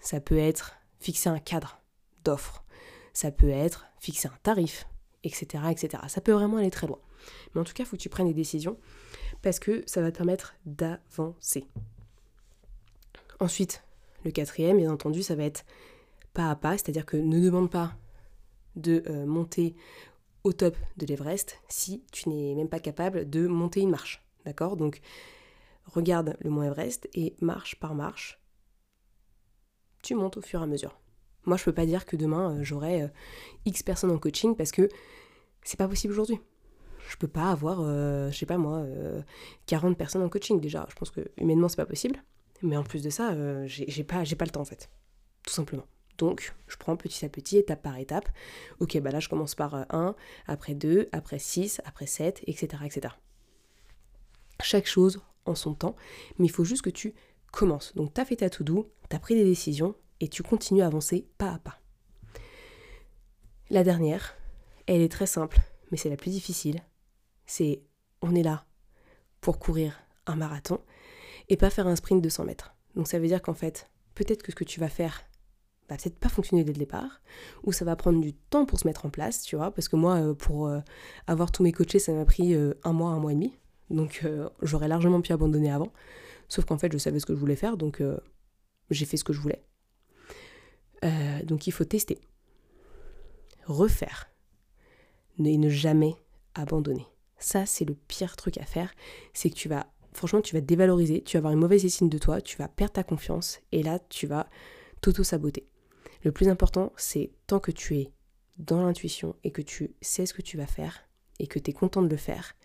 Ça 0.00 0.20
peut 0.20 0.38
être 0.38 0.76
fixer 1.00 1.28
un 1.28 1.38
cadre 1.38 1.80
d'offre. 2.24 2.64
Ça 3.12 3.30
peut 3.30 3.48
être 3.48 3.86
fixer 4.00 4.28
un 4.28 4.38
tarif, 4.42 4.86
etc., 5.24 5.64
etc. 5.70 6.02
Ça 6.08 6.20
peut 6.20 6.32
vraiment 6.32 6.58
aller 6.58 6.70
très 6.70 6.86
loin. 6.86 6.98
Mais 7.54 7.60
en 7.60 7.64
tout 7.64 7.72
cas, 7.72 7.84
il 7.84 7.86
faut 7.86 7.96
que 7.96 8.02
tu 8.02 8.08
prennes 8.08 8.28
des 8.28 8.34
décisions 8.34 8.78
parce 9.42 9.58
que 9.58 9.82
ça 9.86 10.00
va 10.00 10.10
te 10.10 10.16
permettre 10.16 10.54
d'avancer. 10.66 11.66
Ensuite, 13.40 13.82
le 14.24 14.30
quatrième, 14.30 14.78
bien 14.78 14.92
entendu, 14.92 15.22
ça 15.22 15.34
va 15.34 15.44
être 15.44 15.64
pas 16.34 16.50
à 16.50 16.56
pas, 16.56 16.72
c'est-à-dire 16.72 17.06
que 17.06 17.16
ne 17.16 17.40
demande 17.40 17.70
pas 17.70 17.94
de 18.76 19.02
euh, 19.08 19.26
monter 19.26 19.74
au 20.44 20.52
top 20.52 20.76
de 20.96 21.06
l'Everest 21.06 21.58
si 21.68 22.02
tu 22.12 22.28
n'es 22.28 22.54
même 22.54 22.68
pas 22.68 22.80
capable 22.80 23.28
de 23.28 23.46
monter 23.46 23.80
une 23.80 23.90
marche. 23.90 24.24
D'accord? 24.44 24.76
Donc, 24.76 25.00
regarde 25.86 26.36
le 26.40 26.50
mont 26.50 26.62
Everest 26.62 27.08
et 27.14 27.34
marche 27.40 27.76
par 27.76 27.94
marche, 27.94 28.40
tu 30.02 30.14
montes 30.14 30.36
au 30.36 30.42
fur 30.42 30.60
et 30.60 30.62
à 30.62 30.66
mesure. 30.66 30.98
Moi, 31.48 31.56
je 31.56 31.64
peux 31.64 31.72
pas 31.72 31.86
dire 31.86 32.04
que 32.04 32.14
demain 32.14 32.52
euh, 32.52 32.62
j'aurai 32.62 33.02
euh, 33.02 33.08
X 33.64 33.82
personnes 33.82 34.10
en 34.10 34.18
coaching 34.18 34.54
parce 34.54 34.70
que 34.70 34.88
c'est 35.62 35.78
pas 35.78 35.88
possible 35.88 36.12
aujourd'hui. 36.12 36.38
Je 37.08 37.16
peux 37.16 37.26
pas 37.26 37.50
avoir, 37.50 37.78
je 37.78 38.36
sais 38.36 38.44
pas 38.44 38.58
moi, 38.58 38.84
40 39.64 39.96
personnes 39.96 40.22
en 40.22 40.28
coaching 40.28 40.60
déjà. 40.60 40.86
Je 40.90 40.94
pense 40.94 41.10
que 41.10 41.22
humainement 41.38 41.70
c'est 41.70 41.78
pas 41.78 41.86
possible. 41.86 42.22
Mais 42.60 42.76
en 42.76 42.82
plus 42.82 43.02
de 43.02 43.08
ça, 43.08 43.34
j'ai 43.66 44.04
pas, 44.04 44.24
pas 44.24 44.44
le 44.44 44.50
temps 44.50 44.60
en 44.60 44.66
fait. 44.66 44.90
Tout 45.42 45.54
simplement. 45.54 45.86
Donc, 46.18 46.54
je 46.66 46.76
prends 46.76 46.96
petit 46.96 47.24
à 47.24 47.28
petit, 47.28 47.56
étape 47.56 47.80
par 47.80 47.96
étape. 47.96 48.28
Ok, 48.80 48.98
bah 49.00 49.10
là, 49.10 49.20
je 49.20 49.28
commence 49.28 49.54
par 49.54 49.86
1, 49.88 50.14
après 50.46 50.74
2, 50.74 51.08
après 51.12 51.38
6, 51.38 51.80
après 51.84 52.06
7, 52.06 52.42
etc., 52.46 52.82
etc. 52.84 53.14
Chaque 54.60 54.86
chose 54.86 55.22
en 55.46 55.54
son 55.54 55.74
temps, 55.74 55.96
mais 56.38 56.46
il 56.46 56.50
faut 56.50 56.64
juste 56.64 56.82
que 56.82 56.90
tu 56.90 57.14
commences. 57.52 57.94
Donc, 57.94 58.12
tu 58.12 58.20
as 58.20 58.24
fait 58.24 58.36
ta 58.36 58.50
to-do, 58.50 58.92
tu 59.08 59.16
as 59.16 59.20
pris 59.20 59.36
des 59.36 59.44
décisions 59.44 59.94
et 60.20 60.28
tu 60.28 60.42
continues 60.42 60.82
à 60.82 60.86
avancer 60.86 61.26
pas 61.38 61.52
à 61.52 61.58
pas. 61.58 61.80
La 63.70 63.84
dernière, 63.84 64.34
elle 64.86 65.02
est 65.02 65.12
très 65.12 65.26
simple, 65.26 65.58
mais 65.90 65.98
c'est 65.98 66.10
la 66.10 66.16
plus 66.16 66.30
difficile. 66.30 66.80
C'est 67.46 67.82
on 68.22 68.34
est 68.34 68.42
là 68.42 68.64
pour 69.40 69.58
courir 69.58 69.98
un 70.26 70.36
marathon 70.36 70.80
et 71.48 71.56
pas 71.56 71.70
faire 71.70 71.86
un 71.86 71.96
sprint 71.96 72.22
de 72.22 72.28
100 72.28 72.44
mètres. 72.44 72.74
Donc 72.94 73.08
ça 73.08 73.18
veut 73.18 73.26
dire 73.26 73.42
qu'en 73.42 73.54
fait, 73.54 73.90
peut-être 74.14 74.42
que 74.42 74.52
ce 74.52 74.56
que 74.56 74.64
tu 74.64 74.80
vas 74.80 74.88
faire 74.88 75.22
va 75.88 75.96
peut-être 75.96 76.18
pas 76.18 76.28
fonctionner 76.28 76.64
dès 76.64 76.72
le 76.72 76.78
départ, 76.78 77.22
ou 77.64 77.72
ça 77.72 77.84
va 77.84 77.96
prendre 77.96 78.20
du 78.20 78.34
temps 78.34 78.66
pour 78.66 78.78
se 78.78 78.86
mettre 78.86 79.06
en 79.06 79.10
place, 79.10 79.42
tu 79.42 79.56
vois, 79.56 79.70
parce 79.70 79.88
que 79.88 79.96
moi, 79.96 80.16
euh, 80.16 80.34
pour 80.34 80.66
euh, 80.66 80.80
avoir 81.26 81.50
tous 81.50 81.62
mes 81.62 81.72
coachés, 81.72 81.98
ça 81.98 82.12
m'a 82.12 82.26
pris 82.26 82.54
euh, 82.54 82.74
un 82.84 82.92
mois, 82.92 83.10
un 83.10 83.18
mois 83.18 83.32
et 83.32 83.34
demi, 83.34 83.56
donc 83.88 84.26
j'aurais 84.60 84.88
largement 84.88 85.22
pu 85.22 85.32
abandonner 85.32 85.70
avant, 85.70 85.92
sauf 86.48 86.66
qu'en 86.66 86.76
fait, 86.76 86.92
je 86.92 86.98
savais 86.98 87.20
ce 87.20 87.26
que 87.26 87.34
je 87.34 87.38
voulais 87.38 87.56
faire, 87.56 87.78
donc 87.78 88.02
j'ai 88.90 89.06
fait 89.06 89.16
ce 89.16 89.24
que 89.24 89.32
je 89.32 89.40
voulais. 89.40 89.64
Donc 91.44 91.66
il 91.66 91.72
faut 91.72 91.84
tester, 91.84 92.20
refaire, 93.64 94.30
et 95.44 95.56
ne 95.56 95.68
jamais 95.68 96.16
abandonner. 96.54 97.06
Ça, 97.38 97.66
c'est 97.66 97.84
le 97.84 97.94
pire 97.94 98.36
truc 98.36 98.58
à 98.58 98.64
faire, 98.64 98.92
c'est 99.32 99.50
que 99.50 99.54
tu 99.54 99.68
vas, 99.68 99.92
franchement, 100.12 100.40
tu 100.40 100.54
vas 100.54 100.60
te 100.60 100.66
dévaloriser, 100.66 101.22
tu 101.22 101.36
vas 101.36 101.38
avoir 101.38 101.52
une 101.52 101.60
mauvaise 101.60 101.84
estime 101.84 102.08
de 102.08 102.18
toi, 102.18 102.40
tu 102.40 102.56
vas 102.56 102.68
perdre 102.68 102.94
ta 102.94 103.04
confiance, 103.04 103.60
et 103.70 103.82
là, 103.82 104.00
tu 104.08 104.26
vas 104.26 104.48
t'auto-saboter. 105.00 105.68
Le 106.24 106.32
plus 106.32 106.48
important, 106.48 106.92
c'est 106.96 107.30
tant 107.46 107.60
que 107.60 107.70
tu 107.70 107.96
es 107.96 108.12
dans 108.56 108.82
l'intuition 108.82 109.36
et 109.44 109.52
que 109.52 109.62
tu 109.62 109.94
sais 110.00 110.26
ce 110.26 110.34
que 110.34 110.42
tu 110.42 110.56
vas 110.56 110.66
faire 110.66 111.08
et 111.38 111.46
que 111.46 111.60
tu 111.60 111.70
es 111.70 111.72
content 111.72 112.02
de 112.02 112.08
le 112.08 112.16
faire, 112.16 112.56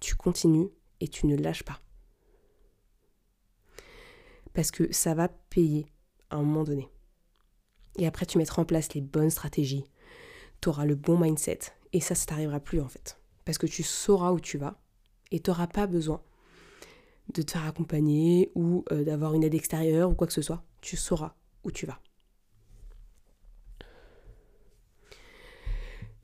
tu 0.00 0.14
continues 0.14 0.70
et 1.00 1.08
tu 1.08 1.26
ne 1.26 1.36
lâches 1.36 1.64
pas. 1.64 1.80
Parce 4.54 4.70
que 4.70 4.90
ça 4.90 5.12
va 5.14 5.28
payer 5.28 5.86
à 6.30 6.36
un 6.36 6.42
moment 6.42 6.64
donné. 6.64 6.88
Et 7.96 8.06
après, 8.06 8.26
tu 8.26 8.38
mettras 8.38 8.62
en 8.62 8.64
place 8.64 8.92
les 8.94 9.00
bonnes 9.00 9.30
stratégies, 9.30 9.84
tu 10.60 10.68
auras 10.68 10.84
le 10.84 10.94
bon 10.94 11.18
mindset, 11.18 11.60
et 11.92 12.00
ça, 12.00 12.14
ça 12.14 12.26
t'arrivera 12.26 12.60
plus 12.60 12.80
en 12.80 12.88
fait. 12.88 13.18
Parce 13.44 13.58
que 13.58 13.66
tu 13.66 13.82
sauras 13.82 14.32
où 14.32 14.40
tu 14.40 14.58
vas, 14.58 14.80
et 15.30 15.40
tu 15.40 15.50
n'auras 15.50 15.66
pas 15.66 15.86
besoin 15.86 16.22
de 17.32 17.42
te 17.42 17.52
faire 17.52 17.64
accompagner 17.64 18.50
ou 18.54 18.84
euh, 18.92 19.04
d'avoir 19.04 19.34
une 19.34 19.44
aide 19.44 19.54
extérieure 19.54 20.10
ou 20.10 20.14
quoi 20.14 20.26
que 20.26 20.32
ce 20.32 20.42
soit. 20.42 20.62
Tu 20.80 20.96
sauras 20.96 21.34
où 21.64 21.70
tu 21.70 21.86
vas. 21.86 22.00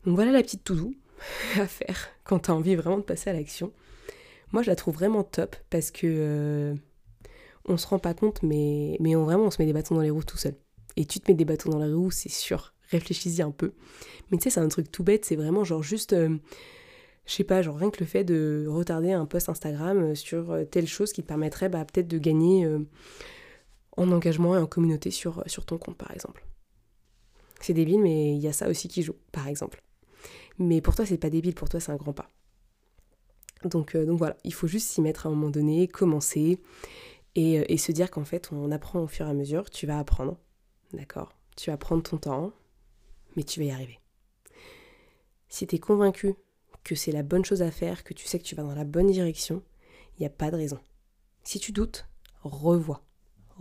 Donc 0.04 0.14
voilà 0.14 0.33
la 0.33 0.42
petite 0.42 0.64
to 0.64 0.92
à 1.59 1.66
faire 1.66 2.09
quand 2.24 2.40
tu 2.40 2.50
as 2.50 2.54
envie 2.54 2.74
vraiment 2.74 2.98
de 2.98 3.02
passer 3.02 3.30
à 3.30 3.33
l'action. 3.33 3.72
Moi, 4.52 4.62
je 4.62 4.70
la 4.70 4.76
trouve 4.76 4.94
vraiment 4.94 5.22
top 5.22 5.56
parce 5.68 5.90
que 5.90 6.06
euh, 6.06 6.74
on 7.66 7.76
se 7.76 7.87
rend 7.87 7.98
pas 7.98 8.14
compte, 8.14 8.42
mais, 8.42 8.96
mais 9.00 9.14
vraiment, 9.14 9.44
on 9.44 9.50
se 9.50 9.61
met 9.61 9.66
des 9.66 9.72
bâtons 9.72 9.94
dans 9.94 10.00
les 10.00 10.11
roues 10.11 10.24
tout 10.24 10.38
seul. 10.38 10.54
Et 10.96 11.05
tu 11.05 11.20
te 11.20 11.31
mets 11.31 11.37
des 11.37 11.44
bâtons 11.44 11.70
dans 11.70 11.79
les 11.79 11.92
roues, 11.92 12.11
c'est 12.11 12.29
sûr. 12.29 12.74
Réfléchis-y 12.90 13.42
un 13.42 13.50
peu. 13.50 13.72
Mais 14.31 14.38
tu 14.38 14.44
sais, 14.44 14.50
c'est 14.50 14.61
un 14.61 14.68
truc 14.68 14.90
tout 14.90 15.05
bête, 15.05 15.24
c'est 15.24 15.37
vraiment 15.37 15.64
genre 15.64 15.83
juste, 15.83 16.12
euh, 16.12 16.37
je 17.26 17.33
sais 17.33 17.44
pas, 17.44 17.62
genre 17.62 17.76
rien 17.76 17.90
que 17.90 18.00
le 18.00 18.07
fait 18.07 18.24
de 18.24 18.66
retarder 18.68 19.12
un 19.12 19.26
post 19.26 19.48
Instagram 19.48 19.98
euh, 19.98 20.14
sur 20.14 20.59
telle 20.70 20.88
chose 20.88 21.12
qui 21.12 21.22
te 21.22 21.29
permettrait 21.29 21.68
bah, 21.68 21.85
peut-être 21.85 22.09
de 22.09 22.18
gagner 22.18 22.68
en 23.96 24.11
engagement 24.11 24.57
et 24.57 24.59
en 24.59 24.66
communauté 24.66 25.11
sur, 25.11 25.42
sur 25.46 25.64
ton 25.64 25.79
compte, 25.79 25.96
par 25.96 26.11
exemple. 26.11 26.44
C'est 27.61 27.74
débile, 27.74 28.00
mais 28.00 28.35
il 28.35 28.40
y 28.40 28.48
a 28.48 28.53
ça 28.53 28.68
aussi 28.68 28.88
qui 28.88 29.03
joue, 29.03 29.16
par 29.33 29.46
exemple. 29.46 29.83
Mais 30.59 30.81
pour 30.81 30.94
toi, 30.94 31.07
c'est 31.07 31.18
pas 31.18 31.31
débile, 31.31 31.55
pour 31.55 31.68
toi, 31.68 31.81
c'est 31.81 31.92
un 31.92 31.96
grand 31.96 32.12
pas. 32.12 32.29
Donc, 33.64 33.94
euh, 33.94 34.07
donc 34.07 34.18
voilà, 34.18 34.37
il 34.44 34.55
faut 34.55 34.66
juste 34.66 34.88
s'y 34.88 35.00
mettre 35.00 35.26
à 35.26 35.29
un 35.29 35.33
moment 35.33 35.50
donné, 35.50 35.87
commencer 35.87 36.59
et, 37.35 37.61
euh, 37.61 37.64
et 37.68 37.76
se 37.76 37.92
dire 37.92 38.11
qu'en 38.11 38.24
fait, 38.24 38.50
on 38.53 38.70
apprend 38.70 39.00
au 39.00 39.07
fur 39.07 39.26
et 39.26 39.31
à 39.31 39.35
mesure, 39.35 39.68
tu 39.70 39.87
vas 39.87 39.98
apprendre, 39.98 40.38
d'accord 40.92 41.33
Tu 41.57 41.70
vas 41.70 41.76
prendre 41.76 42.03
ton 42.03 42.18
temps, 42.18 42.53
mais 43.37 43.44
tu 43.44 43.61
vas 43.61 43.66
y 43.66 43.70
arriver. 43.70 44.00
Si 45.48 45.66
tu 45.66 45.76
es 45.76 45.79
convaincu 45.79 46.35
que 46.85 46.94
c'est 46.94 47.12
la 47.12 47.22
bonne 47.22 47.44
chose 47.44 47.62
à 47.62 47.70
faire, 47.70 48.05
que 48.05 48.14
tu 48.14 48.26
sais 48.26 48.38
que 48.38 48.44
tu 48.44 48.55
vas 48.55 48.62
dans 48.62 48.74
la 48.74 48.85
bonne 48.85 49.11
direction, 49.11 49.62
il 50.16 50.20
n'y 50.20 50.26
a 50.26 50.31
pas 50.31 50.50
de 50.50 50.57
raison. 50.57 50.79
Si 51.44 51.59
tu 51.59 51.72
doutes, 51.72 52.07
revois 52.42 53.03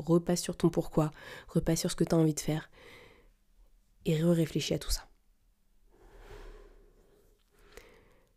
repasse 0.01 0.41
sur 0.41 0.55
ton 0.55 0.69
pourquoi, 0.69 1.11
repasse 1.47 1.81
sur 1.81 1.91
ce 1.91 1.95
que 1.95 2.03
tu 2.03 2.15
as 2.15 2.17
envie 2.17 2.33
de 2.33 2.39
faire 2.39 2.69
et 4.05 4.21
réfléchis 4.23 4.73
à 4.73 4.79
tout 4.79 4.91
ça. 4.91 5.07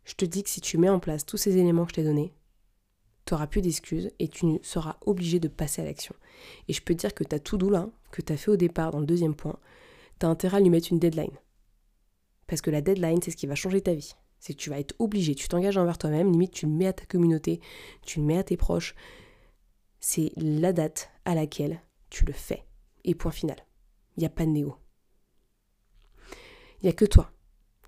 Je 0.04 0.14
te 0.14 0.24
dis 0.24 0.42
que 0.42 0.50
si 0.50 0.60
tu 0.60 0.78
mets 0.78 0.88
en 0.88 0.98
place 0.98 1.24
tous 1.24 1.36
ces 1.36 1.56
éléments 1.56 1.84
que 1.84 1.90
je 1.90 1.96
t'ai 1.96 2.04
donnés, 2.04 2.34
tu 3.32 3.34
n'auras 3.34 3.46
plus 3.46 3.62
d'excuses 3.62 4.10
et 4.18 4.28
tu 4.28 4.58
seras 4.60 4.98
obligé 5.06 5.40
de 5.40 5.48
passer 5.48 5.80
à 5.80 5.86
l'action. 5.86 6.14
Et 6.68 6.74
je 6.74 6.82
peux 6.82 6.94
te 6.94 7.00
dire 7.00 7.14
que 7.14 7.24
tu 7.24 7.34
as 7.34 7.38
tout 7.38 7.56
doux 7.56 7.70
là, 7.70 7.88
que 8.10 8.20
tu 8.20 8.30
as 8.30 8.36
fait 8.36 8.50
au 8.50 8.56
départ 8.56 8.90
dans 8.90 9.00
le 9.00 9.06
deuxième 9.06 9.34
point, 9.34 9.58
tu 10.20 10.26
as 10.26 10.28
intérêt 10.28 10.58
à 10.58 10.60
lui 10.60 10.68
mettre 10.68 10.92
une 10.92 10.98
deadline. 10.98 11.32
Parce 12.46 12.60
que 12.60 12.70
la 12.70 12.82
deadline, 12.82 13.22
c'est 13.22 13.30
ce 13.30 13.38
qui 13.38 13.46
va 13.46 13.54
changer 13.54 13.80
ta 13.80 13.94
vie. 13.94 14.12
C'est 14.38 14.52
que 14.52 14.58
tu 14.58 14.68
vas 14.68 14.78
être 14.78 14.94
obligé, 14.98 15.34
tu 15.34 15.48
t'engages 15.48 15.78
envers 15.78 15.96
toi-même, 15.96 16.30
limite 16.30 16.52
tu 16.52 16.66
le 16.66 16.72
mets 16.72 16.88
à 16.88 16.92
ta 16.92 17.06
communauté, 17.06 17.60
tu 18.02 18.20
le 18.20 18.26
mets 18.26 18.36
à 18.36 18.44
tes 18.44 18.58
proches, 18.58 18.94
c'est 19.98 20.32
la 20.36 20.74
date 20.74 21.10
à 21.24 21.34
laquelle 21.34 21.80
tu 22.10 22.26
le 22.26 22.34
fais. 22.34 22.66
Et 23.04 23.14
point 23.14 23.32
final. 23.32 23.56
Il 24.18 24.20
n'y 24.20 24.26
a 24.26 24.30
pas 24.30 24.44
de 24.44 24.50
néo. 24.50 24.76
Il 26.82 26.84
n'y 26.84 26.90
a 26.90 26.92
que 26.92 27.06
toi 27.06 27.32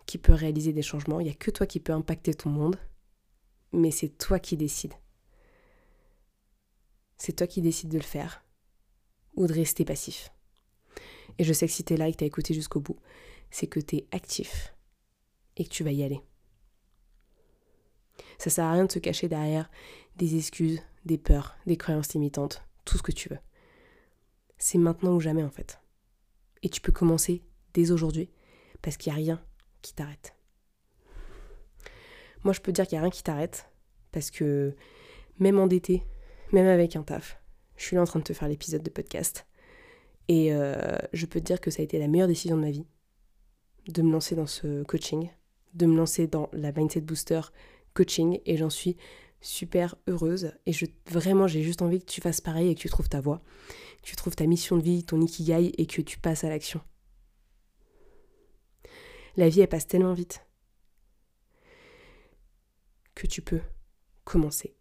qui 0.06 0.16
peux 0.16 0.32
réaliser 0.32 0.72
des 0.72 0.80
changements, 0.80 1.20
il 1.20 1.24
n'y 1.24 1.30
a 1.30 1.34
que 1.34 1.50
toi 1.50 1.66
qui 1.66 1.80
peux 1.80 1.92
impacter 1.92 2.32
ton 2.32 2.48
monde, 2.48 2.76
mais 3.72 3.90
c'est 3.90 4.16
toi 4.16 4.38
qui 4.38 4.56
décides. 4.56 4.94
C'est 7.24 7.32
toi 7.32 7.46
qui 7.46 7.62
décides 7.62 7.88
de 7.88 7.96
le 7.96 8.04
faire 8.04 8.44
ou 9.34 9.46
de 9.46 9.52
rester 9.54 9.86
passif. 9.86 10.30
Et 11.38 11.44
je 11.44 11.54
sais 11.54 11.66
que 11.66 11.72
si 11.72 11.82
tu 11.82 11.94
es 11.94 11.96
là 11.96 12.06
et 12.06 12.12
que 12.12 12.18
tu 12.18 12.24
as 12.24 12.26
écouté 12.26 12.52
jusqu'au 12.52 12.80
bout, 12.80 12.98
c'est 13.50 13.66
que 13.66 13.80
tu 13.80 13.96
es 13.96 14.06
actif 14.12 14.74
et 15.56 15.64
que 15.64 15.70
tu 15.70 15.84
vas 15.84 15.92
y 15.92 16.02
aller. 16.02 16.20
Ça 18.36 18.50
sert 18.50 18.66
à 18.66 18.72
rien 18.72 18.84
de 18.84 18.92
se 18.92 18.98
cacher 18.98 19.26
derrière 19.26 19.70
des 20.16 20.36
excuses, 20.36 20.82
des 21.06 21.16
peurs, 21.16 21.56
des 21.64 21.78
croyances 21.78 22.12
limitantes, 22.12 22.62
tout 22.84 22.98
ce 22.98 23.02
que 23.02 23.10
tu 23.10 23.30
veux. 23.30 23.40
C'est 24.58 24.76
maintenant 24.76 25.14
ou 25.14 25.20
jamais 25.20 25.44
en 25.44 25.50
fait. 25.50 25.80
Et 26.62 26.68
tu 26.68 26.82
peux 26.82 26.92
commencer 26.92 27.42
dès 27.72 27.90
aujourd'hui 27.90 28.28
parce 28.82 28.98
qu'il 28.98 29.14
n'y 29.14 29.18
a 29.18 29.22
rien 29.22 29.42
qui 29.80 29.94
t'arrête. 29.94 30.36
Moi, 32.42 32.52
je 32.52 32.60
peux 32.60 32.72
dire 32.72 32.86
qu'il 32.86 32.96
n'y 32.96 33.00
a 33.00 33.02
rien 33.04 33.10
qui 33.10 33.22
t'arrête. 33.22 33.70
Parce 34.12 34.30
que 34.30 34.76
même 35.38 35.58
endetté, 35.58 36.04
même 36.54 36.66
avec 36.68 36.96
un 36.96 37.02
taf, 37.02 37.40
je 37.76 37.84
suis 37.84 37.96
là 37.96 38.02
en 38.02 38.06
train 38.06 38.20
de 38.20 38.24
te 38.24 38.32
faire 38.32 38.48
l'épisode 38.48 38.82
de 38.82 38.90
podcast. 38.90 39.46
Et 40.28 40.54
euh, 40.54 40.96
je 41.12 41.26
peux 41.26 41.40
te 41.40 41.44
dire 41.44 41.60
que 41.60 41.70
ça 41.70 41.82
a 41.82 41.84
été 41.84 41.98
la 41.98 42.08
meilleure 42.08 42.28
décision 42.28 42.56
de 42.56 42.62
ma 42.62 42.70
vie. 42.70 42.86
De 43.88 44.00
me 44.00 44.10
lancer 44.12 44.34
dans 44.34 44.46
ce 44.46 44.82
coaching. 44.84 45.28
De 45.74 45.86
me 45.86 45.96
lancer 45.96 46.26
dans 46.26 46.48
la 46.52 46.72
Mindset 46.72 47.02
Booster 47.02 47.40
coaching. 47.92 48.40
Et 48.46 48.56
j'en 48.56 48.70
suis 48.70 48.96
super 49.40 49.96
heureuse. 50.06 50.52
Et 50.64 50.72
je, 50.72 50.86
vraiment, 51.10 51.46
j'ai 51.46 51.62
juste 51.62 51.82
envie 51.82 51.98
que 51.98 52.10
tu 52.10 52.20
fasses 52.20 52.40
pareil 52.40 52.70
et 52.70 52.74
que 52.74 52.80
tu 52.80 52.88
trouves 52.88 53.08
ta 53.08 53.20
voie. 53.20 53.42
Que 54.02 54.06
tu 54.06 54.16
trouves 54.16 54.36
ta 54.36 54.46
mission 54.46 54.78
de 54.78 54.82
vie, 54.82 55.04
ton 55.04 55.20
ikigai 55.20 55.72
et 55.76 55.86
que 55.86 56.00
tu 56.00 56.18
passes 56.18 56.44
à 56.44 56.48
l'action. 56.48 56.80
La 59.36 59.48
vie, 59.48 59.60
elle 59.60 59.68
passe 59.68 59.86
tellement 59.86 60.14
vite 60.14 60.46
que 63.14 63.26
tu 63.26 63.42
peux 63.42 63.60
commencer 64.24 64.74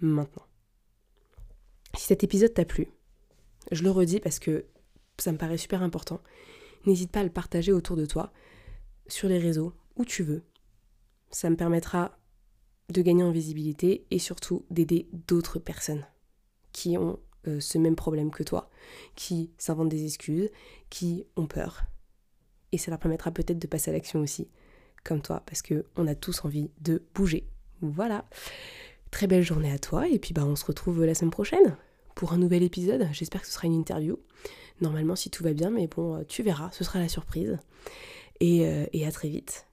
maintenant. 0.00 0.46
Si 1.96 2.06
cet 2.06 2.24
épisode 2.24 2.52
t'a 2.52 2.64
plu, 2.64 2.88
je 3.72 3.82
le 3.82 3.90
redis 3.90 4.20
parce 4.20 4.38
que 4.38 4.66
ça 5.18 5.32
me 5.32 5.38
paraît 5.38 5.56
super 5.56 5.82
important, 5.82 6.20
n'hésite 6.84 7.10
pas 7.10 7.20
à 7.20 7.24
le 7.24 7.30
partager 7.30 7.72
autour 7.72 7.96
de 7.96 8.04
toi, 8.04 8.32
sur 9.08 9.28
les 9.28 9.38
réseaux, 9.38 9.72
où 9.96 10.04
tu 10.04 10.22
veux. 10.22 10.42
Ça 11.30 11.48
me 11.48 11.56
permettra 11.56 12.18
de 12.90 13.02
gagner 13.02 13.22
en 13.22 13.32
visibilité 13.32 14.06
et 14.10 14.18
surtout 14.18 14.64
d'aider 14.70 15.08
d'autres 15.12 15.58
personnes 15.58 16.06
qui 16.72 16.98
ont 16.98 17.18
euh, 17.48 17.60
ce 17.60 17.78
même 17.78 17.96
problème 17.96 18.30
que 18.30 18.42
toi, 18.42 18.70
qui 19.14 19.50
s'inventent 19.56 19.88
des 19.88 20.04
excuses, 20.04 20.50
qui 20.90 21.24
ont 21.36 21.46
peur. 21.46 21.82
Et 22.72 22.78
ça 22.78 22.90
leur 22.90 23.00
permettra 23.00 23.30
peut-être 23.30 23.58
de 23.58 23.66
passer 23.66 23.90
à 23.90 23.94
l'action 23.94 24.20
aussi, 24.20 24.48
comme 25.02 25.22
toi, 25.22 25.42
parce 25.46 25.62
qu'on 25.62 26.06
a 26.06 26.14
tous 26.14 26.44
envie 26.44 26.70
de 26.80 27.02
bouger. 27.14 27.48
Voilà. 27.80 28.28
Très 29.10 29.26
belle 29.26 29.42
journée 29.42 29.72
à 29.72 29.78
toi 29.78 30.08
et 30.08 30.18
puis 30.18 30.34
bah 30.34 30.44
on 30.44 30.56
se 30.56 30.64
retrouve 30.64 31.04
la 31.04 31.14
semaine 31.14 31.30
prochaine 31.30 31.76
pour 32.16 32.32
un 32.32 32.38
nouvel 32.38 32.64
épisode. 32.64 33.08
J'espère 33.12 33.42
que 33.42 33.46
ce 33.46 33.52
sera 33.52 33.68
une 33.68 33.74
interview. 33.74 34.18
Normalement 34.80 35.14
si 35.14 35.30
tout 35.30 35.44
va 35.44 35.52
bien, 35.52 35.70
mais 35.70 35.86
bon, 35.86 36.24
tu 36.26 36.42
verras, 36.42 36.70
ce 36.72 36.82
sera 36.82 36.98
la 36.98 37.08
surprise. 37.08 37.58
Et, 38.40 38.66
euh, 38.66 38.86
et 38.92 39.06
à 39.06 39.12
très 39.12 39.28
vite. 39.28 39.66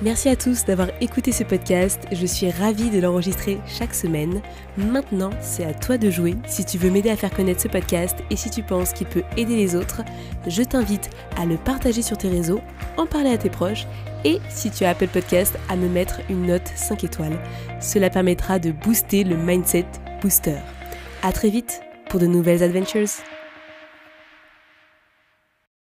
Merci 0.00 0.28
à 0.28 0.34
tous 0.36 0.64
d'avoir 0.64 0.88
écouté 1.00 1.30
ce 1.30 1.44
podcast. 1.44 2.00
Je 2.10 2.26
suis 2.26 2.50
ravie 2.50 2.90
de 2.90 2.98
l'enregistrer 2.98 3.58
chaque 3.68 3.94
semaine. 3.94 4.42
Maintenant, 4.76 5.30
c'est 5.40 5.64
à 5.64 5.74
toi 5.74 5.96
de 5.96 6.10
jouer. 6.10 6.34
Si 6.48 6.64
tu 6.64 6.76
veux 6.76 6.90
m'aider 6.90 7.10
à 7.10 7.16
faire 7.16 7.32
connaître 7.32 7.60
ce 7.60 7.68
podcast 7.68 8.18
et 8.28 8.36
si 8.36 8.50
tu 8.50 8.64
penses 8.64 8.92
qu'il 8.92 9.06
peut 9.06 9.22
aider 9.36 9.54
les 9.54 9.76
autres, 9.76 10.02
je 10.48 10.62
t'invite 10.62 11.08
à 11.36 11.46
le 11.46 11.56
partager 11.56 12.02
sur 12.02 12.18
tes 12.18 12.28
réseaux, 12.28 12.60
en 12.96 13.06
parler 13.06 13.30
à 13.30 13.38
tes 13.38 13.50
proches 13.50 13.86
et 14.24 14.40
si 14.48 14.72
tu 14.72 14.84
as 14.84 14.90
Apple 14.90 15.06
Podcast, 15.06 15.56
à 15.68 15.76
me 15.76 15.88
mettre 15.88 16.20
une 16.28 16.46
note 16.46 16.66
5 16.74 17.04
étoiles. 17.04 17.38
Cela 17.80 18.10
permettra 18.10 18.58
de 18.58 18.72
booster 18.72 19.22
le 19.22 19.36
mindset 19.36 19.86
booster. 20.20 20.58
À 21.24 21.30
très 21.30 21.50
vite 21.50 21.82
pour 22.08 22.18
de 22.18 22.26
nouvelles 22.26 22.64
adventures. 22.64 23.06